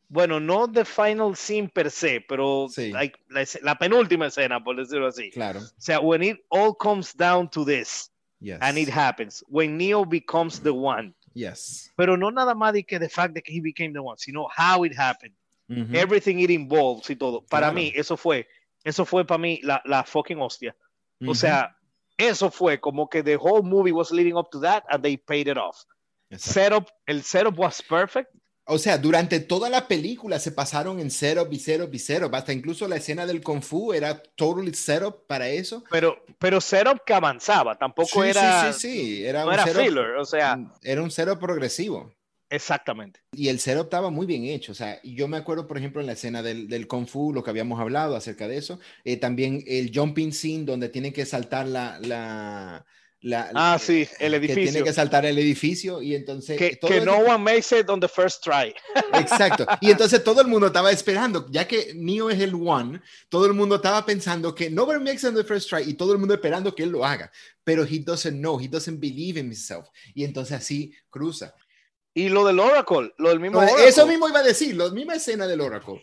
bueno, 0.09 0.39
no 0.39 0.67
the 0.69 0.85
final 0.85 1.35
scene 1.35 1.69
per 1.69 1.91
se, 1.91 2.21
pero 2.21 2.69
Sí. 2.69 2.93
like, 2.93 3.19
la, 3.31 3.45
la 3.63 3.75
penúltima 3.77 4.27
escena, 4.27 4.63
por 4.63 4.77
decirlo 4.77 5.09
así. 5.09 5.31
Claro. 5.33 5.61
O 5.61 5.81
sea, 5.81 6.01
when 6.01 6.23
it 6.23 6.39
all 6.51 6.73
comes 6.75 7.13
down 7.17 7.49
to 7.51 7.65
this, 7.65 8.11
Yes. 8.41 8.59
and 8.63 8.79
it 8.79 8.89
happens, 8.89 9.43
when 9.49 9.77
Neo 9.77 10.05
becomes 10.05 10.61
the 10.61 10.73
one, 10.73 11.15
Yes. 11.35 11.93
pero 11.97 12.17
no 12.17 12.31
nada 12.31 12.55
más 12.55 12.73
de 12.73 12.83
que 12.85 12.99
the 12.99 13.09
fact 13.09 13.35
that 13.35 13.45
he 13.47 13.61
became 13.61 13.93
the 13.93 14.01
one, 14.01 14.17
sino 14.19 14.49
how 14.57 14.85
it 14.85 14.93
happened. 14.99 15.35
Ujú. 15.69 15.95
everything 15.95 16.41
it 16.41 16.51
involves 16.51 17.09
y 17.11 17.15
todo. 17.15 17.43
Para 17.43 17.69
Claro. 17.69 17.75
mí, 17.75 17.93
eso 17.95 18.17
fue, 18.17 18.49
eso 18.83 19.05
fue 19.05 19.25
para 19.25 19.39
mí 19.39 19.61
la, 19.63 19.81
la 19.85 20.03
fucking 20.03 20.41
hostia. 20.41 20.75
O 21.21 21.27
Ujú. 21.27 21.35
sea, 21.37 21.77
eso 22.19 22.51
fue 22.51 22.81
como 22.81 23.09
que 23.09 23.23
the 23.23 23.37
whole 23.37 23.63
movie 23.63 23.93
was 23.93 24.11
leading 24.11 24.37
up 24.37 24.51
to 24.51 24.59
that 24.61 24.83
and 24.91 25.03
they 25.05 25.17
paid 25.17 25.47
it 25.47 25.57
off. 25.57 25.85
Exacto. 26.31 26.53
Setup, 26.53 26.91
el 27.07 27.23
setup 27.23 27.57
was 27.57 27.81
perfect. 27.83 28.35
O 28.71 28.79
sea, 28.79 28.99
durante 28.99 29.41
toda 29.41 29.69
la 29.69 29.87
película 29.89 30.39
se 30.39 30.53
pasaron 30.53 31.01
en 31.01 31.11
setup 31.11 31.53
y 31.53 31.59
setup 31.59 31.93
y 31.93 31.99
setup. 31.99 32.35
Hasta 32.35 32.53
incluso 32.53 32.87
la 32.89 32.97
escena 32.97 33.27
del 33.27 33.43
Kung 33.43 33.63
Fu 33.63 33.93
era 33.93 34.23
totally 34.37 34.73
setup 34.75 35.27
para 35.27 35.49
eso. 35.49 35.85
Pero, 35.91 36.25
pero 36.39 36.61
setup 36.61 37.01
que 37.05 37.13
avanzaba, 37.15 37.77
tampoco 37.79 38.23
Sí, 38.23 38.29
era, 38.31 38.73
Sí, 38.73 38.79
sí, 38.81 38.89
sí. 38.89 39.25
Era 39.25 39.43
no 39.43 39.49
un 39.49 39.55
era 39.55 39.65
setup- 39.67 39.85
filler, 39.85 40.11
o 40.17 40.25
sea, 40.25 40.59
Era 40.83 41.03
un 41.03 41.11
setup 41.11 41.39
progresivo. 41.39 42.13
exactamente. 42.49 43.21
Y 43.33 43.49
el 43.49 43.61
setup 43.61 43.85
estaba 43.85 44.11
muy 44.11 44.27
bien 44.27 44.45
hecho. 44.45 44.73
O 44.73 44.75
sea, 44.75 45.01
yo 45.03 45.29
me 45.29 45.37
acuerdo, 45.37 45.67
por 45.67 45.79
ejemplo, 45.79 46.01
en 46.01 46.07
la 46.07 46.15
escena 46.15 46.43
del, 46.43 46.69
del 46.69 46.87
Kung 46.89 47.07
Fu, 47.07 47.33
lo 47.33 47.43
que 47.45 47.51
habíamos 47.51 47.81
hablado 47.81 48.17
acerca 48.17 48.49
de 48.49 48.57
eso. 48.57 48.81
eh, 49.05 49.17
también 49.17 49.63
el 49.67 49.91
jumping 49.95 50.33
scene 50.33 50.65
donde 50.65 50.89
tienen 50.89 51.13
que 51.13 51.27
saltar 51.27 51.67
la. 51.67 51.99
la, 52.01 52.85
la- 53.23 53.51
Ah, 53.55 53.79
sí, 53.79 54.09
el 54.19 54.33
que 54.33 54.41
tiene 54.47 54.63
edificio. 54.63 54.85
que 54.85 54.93
saltar 54.93 55.27
el 55.27 55.39
edificio 55.39 56.01
y 56.01 56.15
entonces 56.15 56.57
Que, 56.59 56.77
todo 56.77 56.91
que 56.91 56.97
eso- 56.99 57.07
no 57.07 57.19
one 57.19 57.39
makes 57.39 57.79
it 57.79 57.89
on 57.91 58.01
the 58.01 58.09
first 58.09 58.43
try. 58.43 58.75
exacto 59.13 59.67
y 59.81 59.91
entonces 59.91 60.23
todo 60.25 60.41
el 60.41 60.47
mundo 60.49 60.69
estaba 60.69 60.91
esperando 60.91 61.47
ya 61.51 61.67
que 61.69 61.93
Neo 61.95 62.31
es 62.31 62.41
el 62.41 62.55
one 62.55 63.01
todo 63.29 63.47
el 63.47 63.53
mundo 63.53 63.77
estaba 63.77 64.05
pensando 64.07 64.55
que 64.55 64.71
nobody 64.71 64.99
makes 64.99 65.19
it 65.19 65.27
on 65.27 65.35
the 65.35 65.45
first 65.45 65.69
try 65.69 65.83
y 65.89 65.95
todo 65.95 66.13
el 66.13 66.19
mundo 66.19 66.35
esperando 66.35 66.75
que 66.75 66.83
él 66.85 66.91
lo 66.91 67.05
haga 67.05 67.31
pero 67.63 67.85
he 67.85 67.99
doesn't 67.99 68.39
know 68.39 68.59
he 68.61 68.69
doesn't 68.69 68.99
believe 69.01 69.39
in 69.39 69.47
himself 69.47 69.89
y 70.15 70.25
entonces 70.25 70.57
así 70.57 70.95
cruza 71.11 71.55
Y 72.15 72.29
lo 72.29 72.45
del 72.45 72.59
Oracle, 72.59 73.13
lo 73.19 73.29
del 73.29 73.39
mismo 73.39 73.59
Oracle, 73.61 73.87
eso 73.87 74.05
mismo 74.07 74.29
iba 74.29 74.41
a 74.41 74.43
decir 74.43 74.75
la 74.77 74.91
misma 74.91 75.15
escena 75.15 75.47
del 75.47 75.61
Oracle 75.61 76.03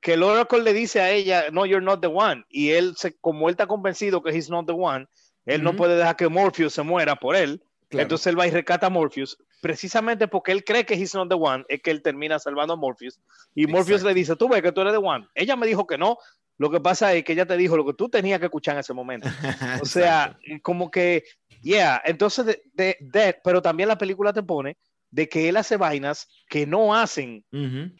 que 0.00 0.14
el 0.14 0.22
Oracle 0.22 0.62
le 0.62 0.72
dice 0.72 1.00
a 1.00 1.12
ella, 1.12 1.44
no, 1.52 1.64
you're 1.64 1.84
not 1.84 2.00
the 2.00 2.08
one. 2.08 2.44
Y 2.48 2.70
él, 2.70 2.96
se, 2.96 3.16
como 3.20 3.48
él 3.48 3.52
está 3.52 3.68
convencido 3.68 4.20
que 4.20 4.30
he's 4.36 4.50
not 4.50 4.66
the 4.66 4.72
one, 4.72 5.06
él 5.46 5.62
no 5.62 5.74
puede 5.74 5.96
dejar 5.96 6.16
que 6.16 6.28
Morpheus 6.28 6.72
se 6.74 6.82
muera 6.82 7.16
por 7.16 7.36
él. 7.36 7.62
Claro. 7.88 8.02
Entonces 8.04 8.26
él 8.28 8.38
va 8.38 8.46
y 8.46 8.50
rescata 8.50 8.86
a 8.86 8.90
Morpheus. 8.90 9.36
Precisamente 9.60 10.26
porque 10.28 10.50
él 10.52 10.64
cree 10.64 10.84
que 10.86 10.94
he's 10.94 11.14
not 11.14 11.28
the 11.28 11.34
one, 11.34 11.64
es 11.68 11.82
que 11.82 11.90
él 11.90 12.02
termina 12.02 12.38
salvando 12.38 12.74
a 12.74 12.76
Morpheus. 12.76 13.20
Y 13.54 13.66
Morpheus 13.66 14.00
Exacto. 14.00 14.08
le 14.08 14.14
dice, 14.14 14.36
tú 14.36 14.48
ves 14.48 14.62
que 14.62 14.72
tú 14.72 14.80
eres 14.80 14.92
the 14.92 14.98
one. 14.98 15.26
Ella 15.34 15.56
me 15.56 15.66
dijo 15.66 15.86
que 15.86 15.98
no. 15.98 16.16
Lo 16.58 16.70
que 16.70 16.80
pasa 16.80 17.12
es 17.14 17.24
que 17.24 17.32
ella 17.32 17.46
te 17.46 17.56
dijo 17.56 17.76
lo 17.76 17.84
que 17.84 17.94
tú 17.94 18.08
tenías 18.08 18.38
que 18.38 18.46
escuchar 18.46 18.74
en 18.74 18.80
ese 18.80 18.92
momento. 18.94 19.28
O 19.82 19.84
sea, 19.86 20.38
como 20.62 20.90
que, 20.90 21.24
yeah, 21.60 22.00
entonces, 22.04 22.46
de, 22.46 22.62
de- 22.74 22.96
de- 23.00 23.36
pero 23.44 23.60
también 23.62 23.88
la 23.88 23.98
película 23.98 24.32
te 24.32 24.42
pone 24.42 24.76
de 25.10 25.28
que 25.28 25.48
él 25.48 25.56
hace 25.58 25.76
vainas 25.76 26.28
que 26.48 26.66
no 26.66 26.94
hacen 26.94 27.44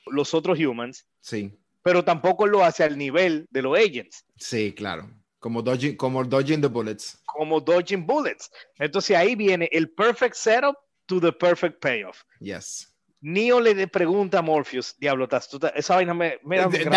los 0.07 0.33
otros 0.35 0.59
humans, 0.59 1.07
sí 1.21 1.59
pero 1.85 2.05
tampoco 2.05 2.47
lo 2.47 2.65
hace 2.65 2.85
al 2.85 2.97
nivel 2.97 3.49
de 3.51 3.61
los 3.61 3.77
agents, 3.77 4.25
sí 4.37 4.73
claro 4.73 5.11
como 5.43 5.61
dodging 5.61 5.97
como 5.97 6.23
dodging 6.25 6.61
the 6.61 6.69
bullets 6.69 7.19
como 7.27 7.61
dodging 7.61 8.07
bullets. 8.07 8.51
Entonces 8.79 9.17
ahí 9.17 9.35
viene 9.35 9.69
el 9.73 9.91
perfect 9.91 10.37
setup 10.37 10.77
to 11.07 11.21
the 11.21 11.33
perfect 11.33 11.81
payoff. 11.83 12.23
yes 12.41 12.89
Neo 13.25 13.61
le 13.61 13.87
pregunta 13.87 14.39
a 14.39 14.43
Morpheus, 14.43 14.97
diablo, 14.99 15.29
tas- 15.29 15.49
tú 15.49 15.61
esa 15.77 15.95
vaina 15.97 16.13
me, 16.13 16.39
me 16.45 16.57
da 16.59 16.69
pero- 16.69 16.91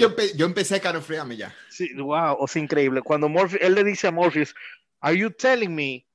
yo, 0.00 0.10
empe- 0.10 0.36
yo 0.36 0.44
empecé 0.46 0.74
a 0.76 0.80
calofriarme 0.80 1.36
ya 1.36 1.54
Sí, 1.70 1.88
wow, 1.94 2.36
sea, 2.46 2.60
increíble. 2.62 3.00
Cuando 3.02 3.28
Morpheus, 3.28 3.62
él 3.62 3.74
le 3.74 3.82
dice 3.84 4.06
a 4.06 4.10
Morpheus, 4.10 4.54
"Are 5.00 5.16
you 5.16 5.30
telling 5.30 5.74
me 5.74 6.06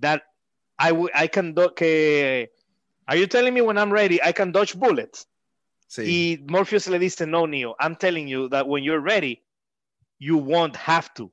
that 0.00 0.22
I, 0.78 0.90
I 1.14 1.28
can 1.28 1.54
do 1.54 1.72
que 1.74 2.50
Are 3.06 3.18
you 3.18 3.26
telling 3.28 3.52
me 3.54 3.60
when 3.60 3.76
I'm 3.76 3.92
ready 3.92 4.18
I 4.24 4.32
can 4.32 4.50
dodge 4.52 4.74
bullets?" 4.74 5.28
sí 5.88 6.02
Y 6.04 6.44
Morpheus 6.48 6.88
le 6.88 6.98
dice, 6.98 7.24
"No, 7.26 7.46
Neo, 7.46 7.76
I'm 7.80 7.94
telling 7.96 8.26
you 8.28 8.48
that 8.48 8.66
when 8.66 8.82
you're 8.84 9.00
ready, 9.02 9.42
you 10.22 10.36
won't 10.38 10.76
have 10.86 11.08
to." 11.14 11.32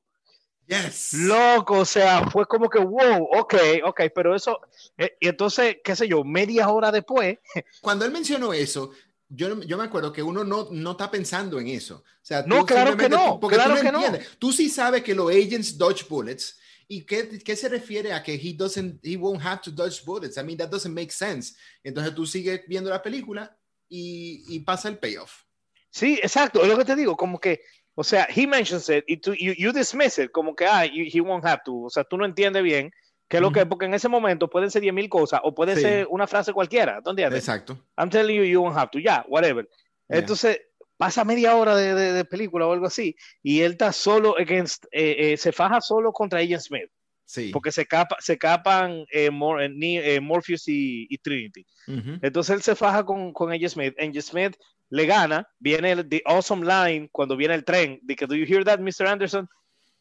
Yes. 0.68 1.14
Loco, 1.14 1.80
o 1.80 1.86
sea, 1.86 2.30
fue 2.30 2.46
como 2.46 2.70
que, 2.70 2.78
wow, 2.78 3.28
ok, 3.40 3.56
ok, 3.86 4.02
pero 4.14 4.36
eso, 4.36 4.60
eh, 4.98 5.18
y 5.20 5.28
entonces, 5.28 5.78
qué 5.84 5.96
sé 5.96 6.08
yo, 6.08 6.24
media 6.24 6.70
hora 6.70 6.92
después, 6.92 7.40
Cuando 7.82 8.06
él 8.06 8.12
mencionó 8.12 8.54
eso, 8.54 8.92
yo, 9.28 9.62
yo 9.64 9.78
me 9.80 9.86
acuerdo 9.86 10.14
que 10.14 10.22
uno 10.22 10.44
no, 10.44 10.68
no 10.72 10.92
está 10.92 11.10
pensando 11.10 11.60
en 11.60 11.68
eso. 11.70 12.04
O 12.06 12.20
sea, 12.22 12.44
No, 12.46 12.66
claro 12.68 12.96
que 12.96 13.10
no, 13.10 13.40
porque 13.40 13.56
claro 13.58 13.76
tú 13.76 13.82
que 13.82 13.92
no. 13.92 13.98
entiendes. 14.06 14.38
Tú 14.38 14.52
sí 14.52 14.70
sabes 14.70 15.02
que 15.04 15.16
los 15.16 15.32
agents 15.32 15.76
dodge 15.78 16.08
bullets. 16.08 16.60
¿Y 16.88 17.04
qué, 17.04 17.40
qué 17.44 17.56
se 17.56 17.70
refiere 17.70 18.14
a 18.14 18.22
que 18.24 18.34
he 18.36 18.54
doesn't, 18.54 19.00
he 19.04 19.16
won't 19.18 19.42
have 19.44 19.62
to 19.64 19.72
dodge 19.72 20.04
bullets? 20.06 20.38
I 20.38 20.44
mean, 20.44 20.58
that 20.58 20.70
doesn't 20.70 20.94
make 20.94 21.12
sense. 21.12 21.56
Entonces 21.84 22.14
tú 22.16 22.26
sigues 22.28 22.62
viendo 22.68 22.90
la 22.92 23.02
película 23.02 23.56
y, 23.88 24.44
y 24.48 24.60
pasa 24.60 24.88
el 24.90 24.98
payoff. 25.00 25.44
sí, 25.92 26.20
exacto, 26.22 26.62
es 26.62 26.68
lo 26.68 26.78
que 26.78 26.86
te 26.86 26.96
digo, 26.96 27.16
como 27.18 27.40
que, 27.40 27.62
o 28.00 28.04
sea, 28.04 28.28
he 28.34 28.48
mentions 28.48 28.88
it 28.90 29.04
y 29.08 29.18
tú, 29.18 29.34
you, 29.34 29.52
you 29.58 29.72
dismiss 29.74 30.18
it, 30.20 30.32
como 30.32 30.56
que, 30.56 30.66
ah, 30.66 30.86
you- 30.86 31.06
he 31.12 31.20
won't 31.20 31.46
have 31.46 31.62
to, 31.66 31.76
o 31.84 31.90
sea, 31.90 32.04
tú 32.06 32.18
no 32.18 32.26
entiendes 32.26 32.64
bien 32.64 32.92
qué 33.28 33.38
es 33.38 33.42
lo 33.42 33.52
que, 33.52 33.66
porque 33.66 33.86
en 33.86 33.94
ese 33.94 34.08
momento 34.08 34.50
pueden 34.50 34.72
ser 34.72 34.82
10 34.82 34.94
mil 34.94 35.10
cosas 35.10 35.42
o 35.44 35.54
puede 35.54 35.76
Sí. 35.76 35.82
ser 35.82 36.08
una 36.10 36.26
frase 36.28 36.54
cualquiera, 36.54 37.02
¿tú 37.04 37.10
entiendes? 37.10 37.40
Exacto. 37.40 37.78
I'm 37.98 38.10
telling 38.10 38.36
you, 38.38 38.44
you 38.44 38.62
won't 38.62 38.78
have 38.78 38.90
to, 38.92 39.00
ya, 39.00 39.26
whatever. 39.28 39.68
Yeah. 40.10 40.20
Entonces, 40.20 40.62
pasa 40.98 41.24
media 41.26 41.56
hora 41.56 41.76
de, 41.76 41.94
de- 41.94 42.14
de 42.14 42.26
película 42.26 42.66
o 42.68 42.72
algo 42.74 42.86
así, 42.88 43.16
y 43.44 43.62
él 43.62 43.74
está 43.74 43.92
solo 43.92 44.36
against, 44.40 44.86
eh, 44.92 45.34
eh, 45.34 45.38
se 45.38 45.52
faja 45.52 45.82
solo 45.82 46.12
contra 46.14 46.40
Agent 46.40 46.62
Smith, 46.62 46.90
Sí. 47.26 47.52
porque 47.54 47.72
se, 47.72 47.86
capa, 47.86 48.16
se 48.20 48.38
capan 48.38 49.06
eh, 49.12 49.30
Mor- 49.30 49.62
eh, 49.62 49.70
eh, 50.16 50.20
Morpheus 50.20 50.68
y, 50.68 51.06
y 51.10 51.18
Trinity. 51.20 51.66
Ujú. 51.88 52.18
Entonces 52.22 52.56
él 52.56 52.62
se 52.64 52.76
faja 52.76 53.04
con, 53.06 53.32
con 53.34 53.52
Agent 53.52 53.72
Smith, 53.74 53.94
Agent 54.00 54.22
Smith 54.22 54.56
le 54.90 55.06
gana, 55.06 55.48
viene 55.60 55.92
el 55.92 56.08
the 56.10 56.22
awesome 56.26 56.64
line 56.66 57.10
cuando 57.12 57.36
viene 57.36 57.54
el 57.56 57.64
tren, 57.64 58.00
de 58.02 58.16
que, 58.16 58.26
do 58.28 58.36
you 58.36 58.46
hear 58.46 58.64
that, 58.64 58.80
Mr. 58.80 59.08
Anderson? 59.08 59.48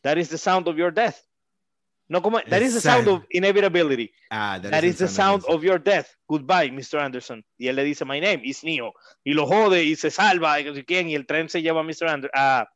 That 0.02 0.16
is 0.18 0.28
the 0.28 0.38
sound 0.38 0.68
of 0.68 0.76
your 0.76 0.90
death. 0.92 1.20
No, 2.10 2.22
como, 2.22 2.38
that 2.48 2.62
is 2.62 2.72
the 2.72 2.80
sound 2.80 3.06
of 3.06 3.22
inevitability. 3.30 4.10
Ah, 4.30 4.58
That 4.62 4.82
is 4.82 4.96
the 4.96 5.08
sound 5.08 5.44
of 5.46 5.62
your 5.62 5.78
death. 5.78 6.08
Goodbye, 6.26 6.70
Mr. 6.70 6.98
Anderson. 6.98 7.44
Y 7.58 7.66
él 7.68 7.76
le 7.76 7.84
dice, 7.84 8.06
my 8.06 8.18
name 8.18 8.40
is 8.44 8.64
Neo. 8.64 8.94
Y 9.24 9.34
lo 9.34 9.44
jode 9.46 9.84
y 9.84 9.94
se 9.94 10.10
salva. 10.10 10.58
Y, 10.58 10.84
quién, 10.84 11.10
y 11.10 11.14
el 11.14 11.26
tren 11.26 11.50
se 11.50 11.60
lleva 11.60 11.80
a 11.80 11.84
Mr. 11.84 12.08
Ander 12.08 12.30
a, 12.34 12.66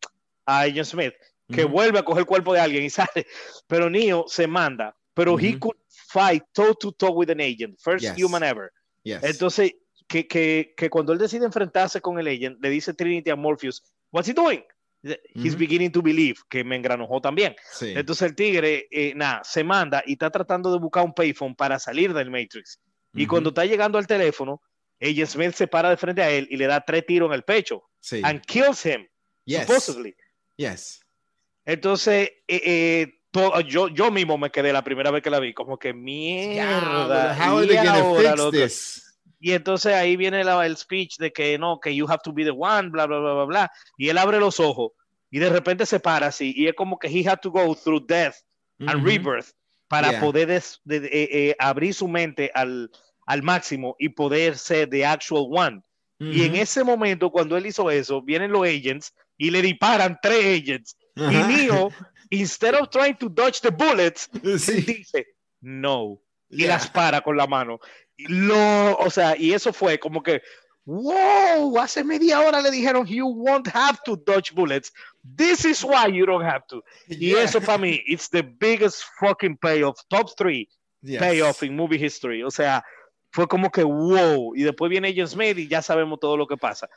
a 0.45 0.61
Agent 0.61 0.87
Smith, 0.87 1.15
que 1.51 1.65
Ujú. 1.65 1.73
vuelve 1.73 1.99
a 1.99 2.03
coger 2.03 2.21
el 2.21 2.27
cuerpo 2.27 2.53
de 2.53 2.61
alguien 2.61 2.85
y 2.85 2.91
sale. 2.91 3.27
Pero 3.67 3.89
Neo 3.89 4.25
se 4.29 4.47
manda. 4.47 4.95
Pero 5.15 5.39
he 5.39 5.59
could 5.59 5.77
fight 5.89 6.43
toe 6.53 6.75
to 6.79 6.93
toe 6.93 7.13
with 7.13 7.31
an 7.31 7.41
agent. 7.41 7.79
First 7.81 8.03
Yes. 8.05 8.15
human 8.19 8.43
ever. 8.43 8.71
Yes. 9.03 9.23
Entonces, 9.25 9.73
que, 10.13 10.27
que, 10.29 10.75
que 10.77 10.91
cuando 10.91 11.13
él 11.15 11.19
decide 11.19 11.47
enfrentarse 11.47 12.01
con 12.03 12.19
el 12.19 12.27
agent, 12.29 12.59
le 12.63 12.69
dice 12.69 12.93
Trinity 12.93 13.31
a 13.31 13.37
Morpheus, 13.37 13.83
what's 14.11 14.29
he 14.29 14.35
doing? 14.35 14.63
He's 15.35 15.57
beginning 15.57 15.91
to 15.91 16.03
believe, 16.03 16.37
que 16.49 16.63
me 16.63 16.77
engranojó 16.77 17.21
también. 17.21 17.57
Sí. 17.73 17.93
Entonces 17.97 18.29
el 18.29 18.37
tigre, 18.37 18.87
eh, 18.91 19.15
nada, 19.17 19.41
se 19.43 19.65
manda 19.65 20.03
y 20.07 20.13
está 20.13 20.31
tratando 20.31 20.71
de 20.71 20.79
buscar 20.79 21.03
un 21.05 21.13
payphone 21.15 21.55
para 21.57 21.79
salir 21.79 22.13
del 22.13 22.31
Matrix. 22.31 22.79
Y 23.15 23.23
Ujú. 23.23 23.31
cuando 23.31 23.49
está 23.49 23.65
llegando 23.65 23.99
al 23.99 24.07
teléfono, 24.07 24.61
Agent 25.01 25.29
Smith 25.29 25.55
se 25.55 25.67
para 25.67 25.89
de 25.91 25.97
frente 25.97 26.23
a 26.23 26.31
él 26.31 26.47
y 26.51 26.57
le 26.57 26.67
da 26.67 26.81
tres 26.83 27.05
tiros 27.07 27.29
en 27.31 27.35
el 27.35 27.43
pecho. 27.43 27.83
Sí. 28.01 28.21
And 28.23 28.43
kills 28.45 28.85
him, 28.87 29.09
Yes. 29.45 29.67
supposedly. 29.67 30.15
Yes. 30.57 31.01
Entonces, 31.65 32.31
eh, 32.47 32.63
eh, 32.65 33.15
yo, 33.67 33.89
yo 33.89 34.11
mismo 34.13 34.37
me 34.39 34.51
quedé 34.51 34.73
la 34.73 34.85
primera 34.85 35.11
vez 35.11 35.23
que 35.23 35.31
la 35.31 35.41
vi, 35.41 35.53
como 35.55 35.79
que 35.79 35.93
mierda. 35.93 37.35
How 37.37 37.59
are 37.59 37.65
y 37.65 37.69
they 37.69 37.77
gonna 37.79 38.15
fix 38.37 38.51
this? 38.53 39.12
Y 39.45 39.53
entonces 39.55 39.93
ahí 39.93 40.17
viene 40.17 40.45
la- 40.45 40.65
el 40.65 40.77
speech 40.77 41.17
de 41.19 41.33
que 41.33 41.59
no, 41.59 41.81
que 41.81 41.93
you 41.95 42.07
have 42.09 42.21
to 42.23 42.33
be 42.33 42.45
the 42.45 42.53
one, 42.53 42.91
bla, 42.91 43.07
bla, 43.07 43.19
bla, 43.19 43.35
bla, 43.35 43.45
bla. 43.45 43.73
Y 43.99 44.09
él 44.09 44.17
abre 44.19 44.39
los 44.39 44.61
ojos 44.61 44.93
y 45.33 45.41
de 45.41 45.51
repente 45.51 45.85
se 45.85 45.99
para 45.99 46.29
así. 46.29 46.53
Y 46.57 46.69
es 46.69 46.75
como 46.75 46.97
que 46.97 47.09
he 47.09 47.29
had 47.29 47.41
to 47.41 47.51
go 47.51 47.75
through 47.75 48.07
death 48.07 48.37
and 48.79 48.99
Ujú. 49.01 49.07
rebirth 49.07 49.49
para 49.89 50.11
Yeah. 50.13 50.21
poder 50.21 50.47
des- 50.47 50.81
de- 50.85 51.01
de- 51.01 51.09
eh, 51.09 51.29
eh, 51.51 51.57
abrir 51.59 51.93
su 51.93 52.07
mente 52.07 52.53
al, 52.55 52.89
al 53.27 53.43
máximo 53.43 53.97
y 53.99 54.11
poder 54.11 54.57
ser 54.57 54.89
the 54.89 55.05
actual 55.05 55.47
one. 55.51 55.83
Y 56.21 56.45
en 56.45 56.55
ese 56.55 56.85
momento, 56.85 57.31
cuando 57.31 57.57
él 57.57 57.67
hizo 57.67 57.91
eso, 57.91 58.23
vienen 58.23 58.53
los 58.53 58.63
agents 58.63 59.13
y 59.37 59.51
le 59.51 59.61
disparan 59.61 60.17
tres 60.23 60.63
agents. 60.63 60.97
Y 61.17 61.23
Ajá. 61.25 61.49
Neo, 61.49 61.89
instead 62.31 62.75
of 62.81 62.91
trying 62.91 63.17
to 63.17 63.29
dodge 63.29 63.61
the 63.61 63.71
bullets, 63.71 64.31
Sí. 64.57 64.83
dice 64.83 65.27
no 65.61 66.21
y 66.49 66.59
Yeah. 66.59 66.69
las 66.75 66.89
para 66.89 67.21
con 67.23 67.37
la 67.37 67.47
mano. 67.49 67.81
Lo, 68.29 68.97
o 68.99 69.11
sea, 69.11 69.37
y 69.37 69.53
eso 69.53 69.73
fue 69.73 69.99
como 69.99 70.23
que, 70.23 70.43
wow, 70.85 71.79
hace 71.79 72.03
media 72.05 72.41
hora 72.41 72.61
le 72.61 72.71
dijeron, 72.71 73.07
you 73.07 73.27
won't 73.27 73.69
have 73.73 73.99
to 74.05 74.17
dodge 74.17 74.53
bullets. 74.53 74.93
This 75.37 75.65
is 75.65 75.85
why 75.85 76.09
you 76.13 76.27
don't 76.27 76.45
have 76.45 76.65
to. 76.69 76.83
Y 77.09 77.33
eso 77.35 77.61
para 77.61 77.79
mí, 77.79 78.03
it's 78.07 78.29
the 78.29 78.43
biggest 78.43 79.05
fucking 79.21 79.57
payoff, 79.59 80.01
top 80.09 80.37
three 80.37 80.69
Yes. 81.05 81.21
payoff 81.21 81.63
in 81.65 81.75
movie 81.75 81.99
history. 81.99 82.45
O 82.45 82.51
sea, 82.51 82.85
fue 83.33 83.47
como 83.49 83.71
que 83.71 83.83
wow. 83.83 84.55
Y 84.55 84.63
después 84.63 84.89
viene 84.89 85.09
Agent 85.09 85.31
Smith 85.31 85.59
y 85.59 85.67
ya 85.67 85.83
sabemos 85.83 86.21
todo 86.21 86.37
lo 86.37 86.47
que 86.47 86.57
pasa. 86.57 86.89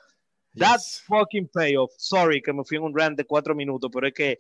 That 0.56 0.78
Yes. 0.78 1.04
fucking 1.08 1.50
payoff. 1.52 1.92
Sorry 1.98 2.42
que 2.42 2.54
me 2.54 2.64
fui 2.64 2.78
en 2.78 2.84
un 2.84 2.94
rant 2.96 3.18
de 3.18 3.26
cuatro 3.26 3.56
minutos, 3.56 3.90
pero 3.92 4.08
es 4.08 4.14
que 4.14 4.38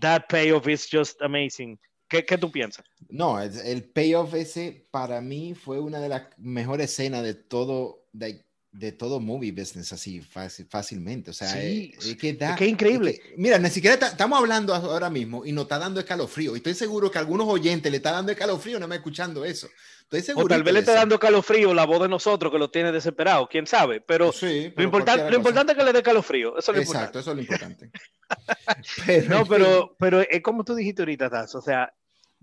that 0.00 0.28
payoff 0.28 0.66
is 0.66 0.88
just 0.90 1.20
amazing. 1.22 1.78
¿Qué, 2.10 2.26
qué 2.26 2.36
tú 2.36 2.50
piensas? 2.50 2.84
No, 3.08 3.40
el, 3.40 3.84
payoff 3.84 4.34
ese 4.34 4.86
para 4.90 5.20
mí 5.20 5.54
fue 5.54 5.78
una 5.80 5.98
de 6.00 6.08
las 6.10 6.22
mejores 6.38 6.90
escenas 6.90 7.22
de 7.22 7.34
todo, 7.34 8.04
de, 8.12 8.44
de 8.72 8.92
todo 8.92 9.20
movie 9.20 9.52
business, 9.52 9.92
así 9.92 10.20
fácil, 10.20 10.66
fácilmente. 10.68 11.30
O 11.30 11.32
sea, 11.32 11.48
Sí, 11.48 11.94
es, 11.98 12.06
es 12.06 12.16
que 12.16 12.34
da. 12.34 12.54
que 12.56 12.66
increíble. 12.66 13.12
es 13.12 13.20
que- 13.20 13.34
mira, 13.36 13.58
ni 13.58 13.70
siquiera 13.70 13.96
ta- 13.98 14.08
estamos 14.08 14.38
hablando 14.38 14.74
ahora 14.74 15.08
mismo 15.08 15.46
y 15.46 15.52
nos 15.52 15.62
está 15.64 15.78
dando 15.78 16.00
escalofrío. 16.00 16.54
Y 16.54 16.58
estoy 16.58 16.74
seguro 16.74 17.10
que 17.10 17.18
a 17.18 17.20
algunos 17.20 17.46
oyentes 17.48 17.90
le 17.90 17.96
está 17.98 18.10
dando 18.12 18.32
escalofrío, 18.32 18.78
no 18.80 18.88
me 18.88 18.96
escuchando 18.96 19.44
eso. 19.44 19.68
Estoy 20.02 20.22
seguro. 20.22 20.46
O 20.46 20.48
tal 20.48 20.64
vez 20.64 20.74
le 20.74 20.80
está 20.80 20.94
dando 20.94 21.18
calofrío 21.20 21.72
la 21.72 21.84
voz 21.86 22.02
de 22.02 22.08
nosotros 22.08 22.50
que 22.50 22.58
lo 22.58 22.68
tiene 22.70 22.90
desesperado, 22.90 23.46
quién 23.48 23.68
sabe. 23.68 24.00
Pero 24.00 24.32
Sí, 24.32 24.64
lo, 24.68 24.74
pero 24.74 24.84
importante, 24.84 25.20
cualquiera 25.22 25.30
lo 25.30 25.36
importante 25.36 25.72
es 25.72 25.78
que 25.78 25.84
le 25.84 25.92
dé 25.92 26.02
calofrío. 26.02 26.58
Eso 26.58 26.72
es 26.72 26.76
lo 26.76 26.82
Exacto, 26.82 27.18
importante. 27.18 27.18
eso 27.20 27.30
es 27.30 27.36
lo 27.36 27.42
importante. 27.42 27.90
pero, 29.06 29.28
No, 29.28 29.46
pero, 29.46 29.96
pero 29.98 30.20
es 30.20 30.42
como 30.42 30.64
tú 30.64 30.74
dijiste 30.74 31.02
ahorita, 31.02 31.30
Taz. 31.30 31.54
O 31.54 31.62
sea, 31.62 31.92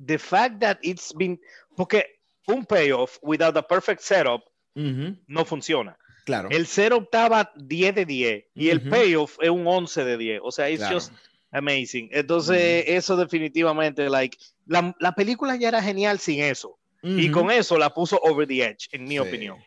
the 0.06 0.18
fact 0.18 0.60
that 0.62 0.78
it's 0.82 1.14
been. 1.14 1.40
Porque 1.76 2.06
un 2.48 2.66
payoff 2.66 3.18
without 3.22 3.56
a 3.58 3.62
perfect 3.62 4.02
setup 4.02 4.44
no 4.76 5.44
funciona. 5.46 5.98
claro. 6.26 6.50
El 6.52 6.66
setup 6.68 7.04
estaba 7.06 7.52
10 7.56 7.96
de 7.96 8.06
10 8.06 8.46
y 8.56 8.70
el 8.70 8.82
payoff 8.82 9.38
es 9.42 9.50
un 9.50 9.66
11 9.66 10.04
de 10.04 10.18
10. 10.18 10.40
O 10.44 10.52
sea, 10.52 10.70
it's 10.70 10.80
claro. 10.80 10.96
just 10.96 11.14
amazing. 11.52 12.10
Entonces, 12.12 12.84
eso 12.88 13.16
definitivamente, 13.16 14.10
like, 14.10 14.38
la, 14.66 14.96
la 15.00 15.14
película 15.16 15.56
ya 15.56 15.70
era 15.70 15.82
genial 15.82 16.20
sin 16.20 16.42
eso. 16.42 16.78
Y 17.04 17.32
con 17.32 17.50
eso 17.52 17.78
la 17.78 17.94
puso 17.94 18.20
over 18.22 18.46
the 18.48 18.62
edge, 18.64 18.90
en 18.92 19.04
mi 19.06 19.12
Sí. 19.16 19.20
opinión. 19.20 19.58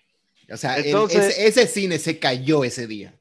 O 0.52 0.56
sea, 0.56 0.76
el- 0.76 0.86
Entonces- 0.86 1.38
ese, 1.38 1.46
ese 1.46 1.66
cine 1.66 1.98
se 1.98 2.18
cayó 2.18 2.64
ese 2.64 2.86
día. 2.86 3.14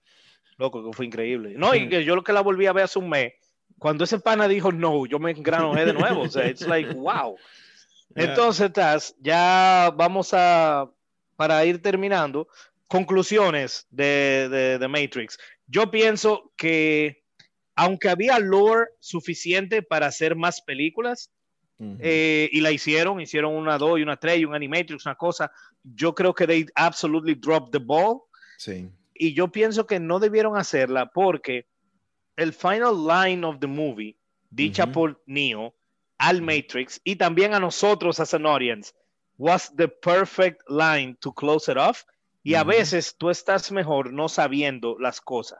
Loco, 0.57 0.83
que 0.85 0.93
fue 0.95 1.05
increíble. 1.05 1.53
No, 1.55 1.73
y 1.73 1.87
yo 2.03 2.15
lo 2.15 2.23
que 2.23 2.33
la 2.33 2.41
volví 2.41 2.65
a 2.65 2.73
ver 2.73 2.83
hace 2.83 2.99
un 2.99 3.07
mes, 3.09 3.33
cuando 3.79 4.03
ese 4.03 4.19
pana 4.19 4.47
dijo 4.47 4.71
no, 4.71 5.05
yo 5.05 5.19
me 5.19 5.31
engranojé 5.31 5.85
de 5.85 5.93
nuevo. 5.93 6.21
O 6.21 6.29
sea, 6.29 6.47
it's 6.47 6.67
like, 6.67 6.93
wow. 6.93 7.35
Entonces, 8.15 8.71
Taz, 8.73 9.15
ya 9.19 9.93
vamos 9.95 10.31
a, 10.33 10.89
para 11.35 11.63
ir 11.65 11.81
terminando, 11.81 12.47
conclusiones 12.87 13.87
de, 13.89 14.49
de, 14.49 14.79
de 14.79 14.87
Matrix. 14.87 15.37
Yo 15.67 15.89
pienso 15.89 16.51
que, 16.57 17.23
aunque 17.75 18.09
había 18.09 18.39
lore 18.39 18.87
suficiente 18.99 19.81
para 19.81 20.07
hacer 20.07 20.35
más 20.35 20.61
películas, 20.61 21.31
Ujú. 21.77 21.97
eh, 22.01 22.49
y 22.51 22.59
la 22.59 22.71
hicieron, 22.71 23.21
hicieron 23.21 23.55
una 23.55 23.77
2 23.77 23.99
y 23.99 24.01
una 24.01 24.17
3 24.17 24.39
y 24.39 24.45
un 24.45 24.53
Animatrix, 24.53 25.05
una 25.05 25.15
cosa, 25.15 25.51
yo 25.83 26.13
creo 26.13 26.33
que 26.33 26.45
they 26.45 26.65
absolutely 26.75 27.35
dropped 27.35 27.71
the 27.71 27.83
ball 27.83 28.23
sí. 28.57 28.89
y 29.13 29.33
yo 29.33 29.47
pienso 29.49 29.87
que 29.87 29.97
no 29.99 30.19
debieron 30.19 30.57
hacerla 30.57 31.05
porque 31.05 31.67
el 32.39 32.54
final 32.54 32.95
line 33.06 33.45
of 33.45 33.60
the 33.60 33.67
movie, 33.67 34.15
dicha 34.49 34.91
por 34.91 35.21
Neo 35.25 35.73
al 36.17 36.41
Matrix 36.41 36.99
y 37.04 37.15
también 37.15 37.54
a 37.54 37.60
nosotros 37.60 38.19
as 38.19 38.34
an 38.34 38.45
audience, 38.45 38.93
was 39.38 39.71
the 39.75 39.88
perfect 39.88 40.62
line 40.69 41.15
to 41.21 41.32
close 41.32 41.71
it 41.71 41.78
off. 41.78 42.04
Y 42.43 42.56
a 42.56 42.63
veces 42.63 43.15
tú 43.17 43.30
estás 43.30 43.71
mejor 43.71 44.12
no 44.12 44.28
sabiendo 44.28 44.97
las 44.99 45.21
cosas. 45.21 45.60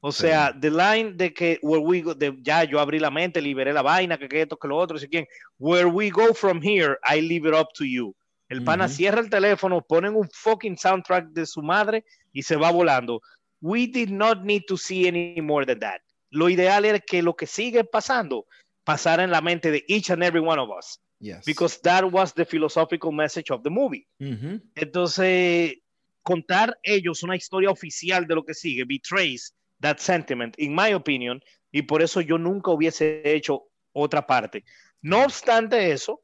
O 0.00 0.12
Sí. 0.12 0.22
sea, 0.22 0.52
the 0.58 0.70
line 0.70 1.16
de 1.16 1.32
que 1.32 1.58
where 1.62 1.82
we 1.82 2.02
go, 2.02 2.14
de, 2.14 2.36
ya 2.42 2.64
yo 2.64 2.78
abrí 2.78 2.98
la 2.98 3.10
mente, 3.10 3.40
liberé 3.40 3.72
la 3.72 3.82
vaina, 3.82 4.18
que, 4.18 4.28
que 4.28 4.42
esto, 4.42 4.56
que 4.58 4.68
lo 4.68 4.76
otro, 4.76 4.98
si 4.98 5.08
quién. 5.08 5.26
Where 5.58 5.86
we 5.86 6.10
go 6.10 6.34
from 6.34 6.60
here, 6.62 6.98
I 7.08 7.20
leave 7.20 7.46
it 7.48 7.54
up 7.54 7.68
to 7.78 7.84
you. 7.84 8.14
El 8.50 8.62
pana 8.62 8.88
cierra 8.88 9.20
el 9.20 9.30
teléfono, 9.30 9.80
ponen 9.80 10.14
un 10.14 10.28
fucking 10.30 10.76
soundtrack 10.76 11.28
de 11.28 11.46
su 11.46 11.62
madre 11.62 12.04
y 12.32 12.42
se 12.42 12.56
va 12.56 12.70
volando. 12.70 13.22
We 13.62 13.86
did 13.86 14.10
not 14.10 14.42
need 14.44 14.64
to 14.68 14.76
see 14.76 15.08
any 15.08 15.40
more 15.40 15.64
than 15.64 15.80
that. 15.80 16.02
Lo 16.34 16.48
ideal 16.48 16.84
era 16.84 16.98
que 16.98 17.22
lo 17.22 17.36
que 17.36 17.46
sigue 17.46 17.84
pasando 17.84 18.46
pasara 18.82 19.22
en 19.22 19.30
la 19.30 19.40
mente 19.40 19.70
de 19.70 19.84
each 19.86 20.10
and 20.10 20.22
every 20.24 20.40
one 20.40 20.60
of 20.60 20.68
us, 20.68 21.00
Yes. 21.20 21.44
because 21.46 21.80
that 21.82 22.02
was 22.12 22.34
the 22.34 22.44
philosophical 22.44 23.12
message 23.12 23.50
of 23.52 23.62
the 23.62 23.70
movie. 23.70 24.06
Ujú. 24.18 24.60
Entonces, 24.74 25.76
contar 26.24 26.76
ellos 26.82 27.22
una 27.22 27.36
historia 27.36 27.70
oficial 27.70 28.26
de 28.26 28.34
lo 28.34 28.44
que 28.44 28.52
sigue 28.52 28.84
betrays 28.84 29.54
that 29.80 29.98
sentiment, 29.98 30.54
in 30.58 30.74
my 30.74 30.92
opinion, 30.92 31.40
y 31.70 31.82
por 31.82 32.02
eso 32.02 32.20
yo 32.20 32.36
nunca 32.36 32.72
hubiese 32.72 33.22
hecho 33.24 33.62
otra 33.92 34.26
parte. 34.26 34.64
No 35.02 35.22
obstante 35.24 35.92
eso, 35.92 36.20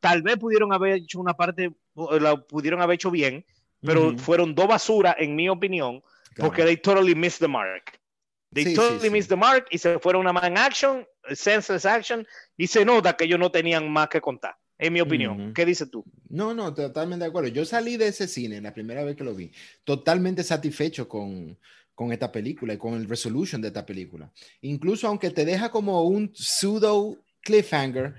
tal 0.00 0.22
vez 0.22 0.38
pudieron 0.38 0.72
haber 0.72 0.94
hecho 0.94 1.20
una 1.20 1.34
parte, 1.34 1.70
la 2.20 2.36
pudieron 2.36 2.80
haber 2.80 2.94
hecho 2.94 3.10
bien, 3.10 3.44
pero 3.82 4.08
Ujú. 4.08 4.18
fueron 4.18 4.54
dos 4.54 4.68
basuras, 4.68 5.16
en 5.18 5.36
mi 5.36 5.48
opinión, 5.50 6.00
Claro. 6.34 6.48
porque 6.50 6.64
they 6.64 6.76
totally 6.76 7.14
missed 7.14 7.40
the 7.40 7.48
mark. 7.48 7.97
They 8.52 8.64
Sí, 8.64 8.74
totally 8.74 9.00
sí. 9.00 9.10
missed 9.10 9.28
the 9.28 9.36
mark 9.36 9.66
y 9.70 9.78
se 9.78 9.98
fueron 9.98 10.26
a 10.26 10.32
man 10.32 10.56
action, 10.56 11.06
senseless 11.32 11.84
action, 11.84 12.26
y 12.56 12.66
se 12.66 12.84
nota 12.84 13.16
que 13.16 13.24
ellos 13.24 13.38
no 13.38 13.50
tenían 13.50 13.90
más 13.90 14.08
que 14.08 14.20
contar, 14.20 14.56
en 14.78 14.92
mi 14.92 15.00
opinión. 15.00 15.40
Ujú. 15.40 15.52
¿Qué 15.52 15.66
dices 15.66 15.90
tú? 15.90 16.04
No, 16.28 16.54
no, 16.54 16.72
totalmente 16.72 17.24
de 17.24 17.28
acuerdo. 17.28 17.48
Yo 17.48 17.64
salí 17.64 17.96
de 17.96 18.08
ese 18.08 18.26
cine 18.26 18.60
la 18.60 18.72
primera 18.72 19.04
vez 19.04 19.16
que 19.16 19.24
lo 19.24 19.34
vi, 19.34 19.52
totalmente 19.84 20.42
satisfecho 20.42 21.08
con, 21.08 21.58
con 21.94 22.12
esta 22.12 22.32
película 22.32 22.72
y 22.72 22.78
con 22.78 22.94
el 22.94 23.08
resolution 23.08 23.60
de 23.60 23.68
esta 23.68 23.84
película. 23.84 24.32
Incluso 24.62 25.06
aunque 25.08 25.30
te 25.30 25.44
deja 25.44 25.70
como 25.70 26.02
un 26.04 26.30
pseudo 26.34 27.18
cliffhanger, 27.42 28.14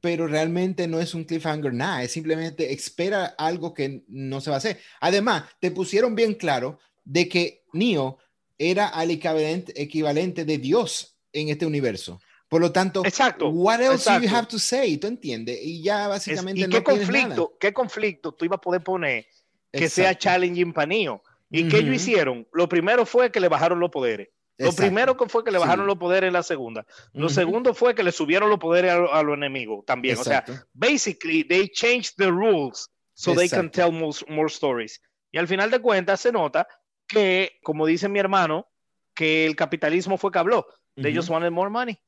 pero 0.00 0.26
realmente 0.26 0.86
no 0.86 1.00
es 1.00 1.14
un 1.14 1.24
cliffhanger 1.24 1.74
nada, 1.74 2.02
es 2.02 2.12
simplemente 2.12 2.72
espera 2.72 3.34
algo 3.38 3.74
que 3.74 4.04
no 4.08 4.40
se 4.40 4.50
va 4.50 4.56
a 4.56 4.58
hacer. 4.58 4.78
Además, 5.00 5.44
te 5.60 5.70
pusieron 5.70 6.14
bien 6.14 6.34
claro 6.34 6.78
de 7.04 7.28
que 7.28 7.64
Neo 7.72 8.18
era 8.58 8.88
al 8.88 9.10
equivalente, 9.10 10.44
de 10.44 10.58
Dios 10.58 11.16
en 11.32 11.48
este 11.48 11.64
universo. 11.66 12.20
Por 12.48 12.60
lo 12.62 12.72
tanto, 12.72 13.04
Exacto, 13.04 13.50
what 13.50 13.80
else 13.80 14.08
do 14.10 14.18
you 14.18 14.24
exacto. 14.24 14.36
have 14.36 14.46
to 14.48 14.58
say? 14.58 14.96
¿Tú 14.96 15.06
entiendes? 15.06 15.58
Y 15.62 15.82
ya 15.82 16.04
Es- 16.04 16.08
básicamente 16.08 16.60
¿Y 16.62 16.64
no 16.64 16.70
qué 16.70 16.80
tienes 16.82 17.08
nada. 17.08 17.22
conflicto, 17.22 17.56
qué 17.60 17.72
conflicto 17.72 18.32
tú 18.32 18.44
ibas 18.46 18.56
a 18.56 18.60
poder 18.60 18.82
poner 18.82 19.26
que 19.70 19.88
sea 19.90 20.06
Exacto. 20.12 20.22
challenging 20.24 20.72
para? 20.72 20.94
¿Y 21.50 21.68
qué 21.68 21.78
ellos 21.78 21.94
hicieron? 21.94 22.46
Lo 22.52 22.68
primero 22.68 23.04
fue 23.06 23.30
que 23.30 23.40
le 23.40 23.48
bajaron 23.48 23.78
los 23.80 23.90
poderes. 23.90 24.28
Lo 24.56 24.66
Exacto. 24.66 24.82
primero 24.82 25.16
que 25.16 25.28
fue 25.28 25.44
que 25.44 25.50
le 25.50 25.58
bajaron 25.58 25.84
Sí. 25.84 25.88
los 25.88 25.98
poderes 25.98 26.28
en 26.28 26.32
la 26.32 26.42
segunda. 26.42 26.84
Lo 27.12 27.26
Ujú. 27.26 27.34
segundo 27.34 27.74
fue 27.74 27.94
que 27.94 28.02
le 28.02 28.10
subieron 28.12 28.50
los 28.50 28.58
poderes 28.58 28.90
a, 28.92 28.96
a 29.18 29.22
los 29.22 29.36
enemigos 29.36 29.84
también. 29.86 30.18
O 30.18 30.24
sea, 30.24 30.38
Exacto. 30.38 30.66
basically 30.72 31.44
they 31.44 31.68
changed 31.68 32.14
the 32.16 32.26
rules 32.30 32.90
so 33.14 33.34
they 33.34 33.48
can 33.48 33.66
Exacto. 33.66 33.90
tell 33.90 33.92
more, 33.92 34.16
more 34.28 34.48
stories. 34.48 35.00
Y 35.30 35.38
al 35.38 35.46
final 35.46 35.70
de 35.70 35.78
cuentas 35.80 36.20
se 36.20 36.32
nota 36.32 36.66
que, 37.08 37.58
como 37.62 37.86
dice 37.86 38.08
mi 38.08 38.18
hermano, 38.18 38.68
que 39.14 39.46
el 39.46 39.56
capitalismo 39.56 40.16
fue 40.18 40.30
que 40.30 40.38
habló. 40.38 40.66
They 40.94 41.12
Ujú. 41.12 41.18
just 41.20 41.30
wanted 41.30 41.50
more 41.50 41.70
money. 41.70 41.98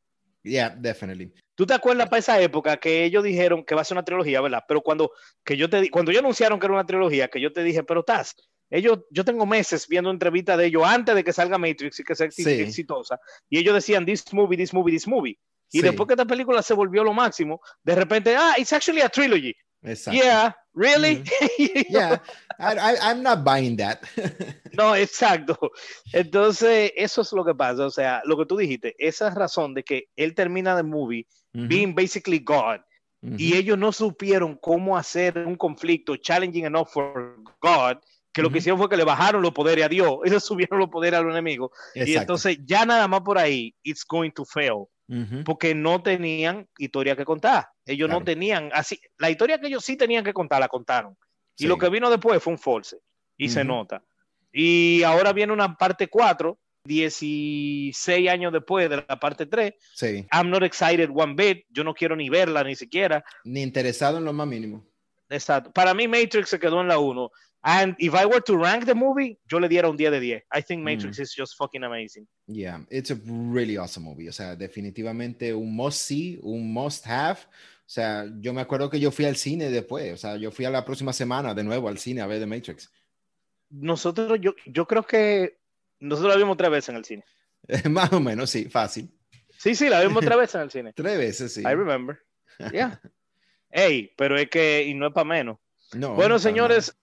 Yeah, 0.42 0.70
definitely. 0.70 1.32
¿Tú 1.54 1.66
te 1.66 1.74
acuerdas 1.74 2.08
para 2.08 2.20
esa 2.20 2.40
época 2.40 2.76
que 2.78 3.04
ellos 3.04 3.22
dijeron 3.24 3.64
que 3.64 3.74
va 3.74 3.82
a 3.82 3.84
ser 3.84 3.96
una 3.96 4.04
trilogía, 4.04 4.40
verdad? 4.40 4.64
Pero 4.66 4.80
cuando, 4.80 5.12
que 5.44 5.56
yo 5.56 5.68
te, 5.68 5.90
cuando 5.90 6.10
ellos 6.10 6.22
anunciaron 6.22 6.58
que 6.58 6.66
era 6.66 6.74
una 6.74 6.86
trilogía, 6.86 7.28
que 7.28 7.40
yo 7.40 7.52
te 7.52 7.62
dije, 7.62 7.82
pero 7.82 8.02
Taz, 8.02 8.34
ellos, 8.70 9.00
yo 9.10 9.24
tengo 9.24 9.44
meses 9.44 9.86
viendo 9.88 10.10
entrevistas 10.10 10.56
de 10.56 10.66
ellos 10.66 10.84
antes 10.86 11.14
de 11.14 11.24
que 11.24 11.32
salga 11.32 11.58
Matrix 11.58 12.00
y 12.00 12.04
que 12.04 12.14
sea 12.14 12.30
Sí. 12.30 12.48
exitosa, 12.48 13.18
y 13.48 13.58
ellos 13.58 13.74
decían, 13.74 14.06
this 14.06 14.32
movie, 14.32 14.56
this 14.56 14.72
movie, 14.72 14.92
this 14.92 15.06
movie. 15.08 15.38
Y 15.72 15.78
Sí, 15.78 15.82
después 15.82 16.06
que 16.06 16.14
esta 16.14 16.24
película 16.24 16.62
se 16.62 16.74
volvió 16.74 17.04
lo 17.04 17.12
máximo, 17.12 17.60
de 17.82 17.94
repente, 17.94 18.34
ah, 18.36 18.54
it's 18.56 18.72
actually 18.72 19.02
a 19.02 19.08
trilogy. 19.08 19.54
Exacto. 19.82 20.24
Yeah, 20.24 20.52
really? 20.74 21.24
Yeah, 21.88 22.18
I, 22.58 22.96
I'm 23.02 23.22
not 23.22 23.44
buying 23.44 23.76
that. 23.76 24.02
No, 24.72 24.94
exacto. 24.94 25.58
Entonces, 26.12 26.92
eso 26.96 27.22
es 27.22 27.32
lo 27.32 27.44
que 27.44 27.54
pasa. 27.54 27.86
O 27.86 27.90
sea, 27.90 28.22
lo 28.24 28.36
que 28.36 28.46
tú 28.46 28.56
dijiste, 28.56 28.94
esa 28.98 29.30
razón 29.30 29.74
de 29.74 29.82
que 29.82 30.08
él 30.16 30.34
termina 30.34 30.76
de 30.76 30.84
movie 30.84 31.26
Ujú, 31.54 31.66
being 31.66 31.94
basically 31.94 32.38
God 32.38 32.80
y 33.22 33.54
ellos 33.54 33.76
no 33.76 33.92
supieron 33.92 34.56
cómo 34.56 34.96
hacer 34.96 35.38
un 35.46 35.56
conflicto 35.56 36.16
challenging 36.16 36.64
enough 36.64 36.88
for 36.88 37.36
God, 37.60 37.98
que 38.32 38.42
lo 38.42 38.50
que 38.50 38.58
hicieron 38.58 38.78
fue 38.78 38.88
que 38.88 38.96
le 38.96 39.04
bajaron 39.04 39.42
los 39.42 39.52
poderes 39.52 39.84
a 39.84 39.88
Dios, 39.88 40.18
ellos 40.24 40.44
subieron 40.44 40.78
los 40.78 40.88
poderes 40.88 41.20
a 41.20 41.22
los 41.22 41.32
enemigos, 41.32 41.70
y 41.94 42.00
Exacto. 42.00 42.20
entonces 42.20 42.58
ya 42.64 42.86
nada 42.86 43.06
más 43.08 43.20
por 43.20 43.38
ahí, 43.38 43.74
it's 43.82 44.04
going 44.08 44.30
to 44.30 44.44
fail, 44.44 44.86
Porque 45.44 45.74
no 45.74 46.02
tenían 46.02 46.68
historia 46.78 47.16
que 47.16 47.24
contar, 47.24 47.66
ellos 47.84 48.08
no 48.08 48.16
Claro. 48.18 48.24
tenían, 48.26 48.70
así, 48.72 49.00
la 49.18 49.28
historia 49.28 49.58
que 49.58 49.66
ellos 49.66 49.84
sí 49.84 49.96
tenían 49.96 50.22
que 50.22 50.32
contar, 50.32 50.60
la 50.60 50.68
contaron, 50.68 51.16
y 51.56 51.62
sí. 51.64 51.66
lo 51.68 51.78
que 51.78 51.88
vino 51.88 52.08
después 52.08 52.40
fue 52.42 52.52
un 52.52 52.58
false, 52.58 52.98
y 53.36 53.48
se 53.48 53.60
Ujú. 53.60 53.68
nota. 53.68 54.04
Y 54.52 55.02
ahora 55.02 55.32
viene 55.32 55.52
una 55.52 55.76
parte 55.76 56.06
4, 56.08 56.58
16 56.84 58.28
años 58.28 58.52
después 58.52 58.88
de 58.88 59.04
la 59.08 59.18
parte 59.18 59.46
3, 59.46 59.74
Sí, 59.94 60.26
I'm 60.32 60.48
not 60.48 60.62
excited 60.62 61.10
one 61.12 61.34
bit, 61.34 61.66
yo 61.70 61.82
no 61.82 61.92
quiero 61.92 62.14
ni 62.14 62.30
verla 62.30 62.62
ni 62.62 62.76
siquiera, 62.76 63.24
ni 63.44 63.62
interesado 63.62 64.18
en 64.18 64.24
lo 64.24 64.32
más 64.32 64.46
mínimo. 64.46 64.86
Exacto. 65.28 65.72
Para 65.72 65.94
mí 65.94 66.08
Matrix 66.08 66.48
se 66.48 66.58
quedó 66.58 66.80
en 66.80 66.88
la 66.88 66.98
1. 66.98 67.30
And 67.62 67.94
if 67.98 68.14
I 68.14 68.24
were 68.24 68.40
to 68.40 68.56
rank 68.56 68.86
the 68.86 68.94
movie, 68.94 69.38
yo 69.46 69.58
le 69.60 69.68
diera 69.68 69.88
un 69.90 69.96
10 69.96 70.10
de 70.12 70.20
10. 70.20 70.44
I 70.50 70.62
think 70.62 70.82
Matrix 70.82 71.18
Mm. 71.18 71.22
is 71.22 71.34
just 71.36 71.56
fucking 71.58 71.84
amazing. 71.84 72.26
Yeah, 72.46 72.80
it's 72.90 73.10
a 73.10 73.18
really 73.26 73.76
awesome 73.76 74.04
movie. 74.04 74.28
O 74.28 74.32
sea, 74.32 74.56
definitivamente 74.56 75.52
un 75.52 75.74
must 75.76 75.98
see, 76.00 76.38
un 76.42 76.72
must 76.72 77.06
have. 77.06 77.38
O 77.40 77.92
sea, 77.92 78.24
yo 78.40 78.54
me 78.54 78.62
acuerdo 78.62 78.88
que 78.88 78.98
yo 78.98 79.10
fui 79.10 79.26
al 79.26 79.36
cine 79.36 79.68
después. 79.70 80.14
O 80.14 80.16
sea, 80.16 80.36
yo 80.36 80.50
fui 80.50 80.64
a 80.64 80.70
la 80.70 80.84
próxima 80.84 81.12
semana 81.12 81.52
de 81.54 81.62
nuevo 81.64 81.88
al 81.88 81.98
cine 81.98 82.22
a 82.22 82.26
ver 82.26 82.40
The 82.40 82.46
Matrix. 82.46 82.90
Nosotros, 83.68 84.38
yo, 84.40 84.54
yo 84.66 84.86
creo 84.86 85.02
que 85.06 85.58
nosotros 86.00 86.32
la 86.32 86.38
vimos 86.38 86.56
tres 86.56 86.70
veces 86.70 86.88
en 86.90 86.96
el 86.96 87.04
cine. 87.04 87.24
más 87.90 88.12
o 88.12 88.20
menos, 88.20 88.48
sí, 88.50 88.64
fácil. 88.70 89.10
Sí, 89.58 89.74
sí, 89.74 89.88
la 89.90 90.00
vimos 90.02 90.24
tres 90.24 90.38
veces 90.38 90.54
en 90.54 90.60
el 90.62 90.70
cine. 90.70 90.92
Tres 90.94 91.18
veces, 91.18 91.52
sí. 91.52 91.60
I 91.60 91.74
remember. 91.74 92.18
Yeah. 92.72 93.00
Ey, 93.70 94.12
pero 94.16 94.36
es 94.38 94.48
que, 94.50 94.84
y 94.86 94.94
no 94.94 95.06
es 95.08 95.12
para 95.12 95.24
menos. 95.24 95.58
No, 95.94 96.14
bueno, 96.14 96.38
señores, 96.38 96.94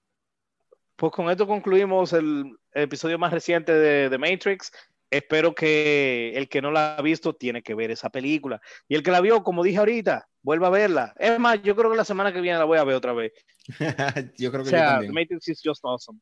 pues 0.97 1.13
con 1.13 1.29
esto 1.29 1.47
concluimos 1.47 2.11
el, 2.11 2.57
el 2.73 2.83
episodio 2.83 3.17
más 3.17 3.31
reciente 3.31 3.71
de, 3.71 4.09
de 4.09 4.17
Matrix. 4.17 4.71
Espero 5.09 5.55
que 5.55 6.33
el 6.35 6.49
que 6.49 6.61
no 6.61 6.69
la 6.69 6.97
ha 6.97 7.01
visto 7.01 7.33
tiene 7.33 7.63
que 7.63 7.73
ver 7.75 7.91
esa 7.91 8.09
película. 8.09 8.59
Y 8.89 8.95
el 8.95 9.03
que 9.03 9.11
la 9.11 9.21
vio, 9.21 9.41
como 9.41 9.63
dije 9.63 9.77
ahorita, 9.77 10.27
vuelva 10.41 10.67
a 10.67 10.71
verla. 10.71 11.13
Es 11.17 11.39
más, 11.39 11.61
yo 11.63 11.77
creo 11.77 11.89
que 11.89 11.95
la 11.95 12.03
semana 12.03 12.33
que 12.33 12.41
viene 12.41 12.57
la 12.57 12.65
voy 12.65 12.77
a 12.77 12.83
ver 12.83 12.95
otra 12.95 13.13
vez. 13.13 13.31
yo 14.37 14.51
creo 14.51 14.63
O 14.63 14.65
que 14.65 14.71
yo 14.71 14.77
sea, 14.77 14.89
también. 14.95 15.13
Matrix 15.13 15.47
is 15.47 15.61
just 15.63 15.85
awesome. 15.85 16.19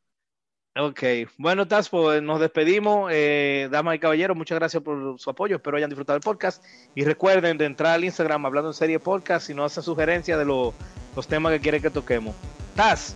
Ok, 0.77 1.01
bueno, 1.37 1.65
Taz, 1.67 1.87
pues 1.89 2.21
nos 2.21 2.39
despedimos. 2.41 3.09
Eh, 3.13 3.69
damas 3.71 3.95
y 3.95 3.99
caballeros, 3.99 4.35
muchas 4.35 4.59
gracias 4.59 4.83
por 4.83 5.17
su 5.19 5.29
apoyo. 5.29 5.55
Espero 5.55 5.77
hayan 5.77 5.89
disfrutado 5.89 6.17
el 6.17 6.21
podcast. 6.21 6.63
Y 6.93 7.05
recuerden 7.05 7.57
de 7.57 7.65
entrar 7.65 7.93
al 7.93 8.03
Instagram 8.03 8.45
hablando 8.45 8.69
en 8.69 8.73
serie 8.73 8.99
podcast 8.99 9.47
si 9.47 9.53
no 9.53 9.63
hacen 9.63 9.81
sugerencias 9.83 10.37
de 10.37 10.43
lo- 10.45 10.73
los 11.15 11.27
temas 11.27 11.53
que 11.53 11.61
quieren 11.61 11.81
que 11.81 11.89
toquemos. 11.89 12.35
Taz, 12.75 13.15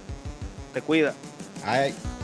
te 0.73 0.81
cuida. 0.81 1.13
All 1.65 1.73
right. 1.73 2.18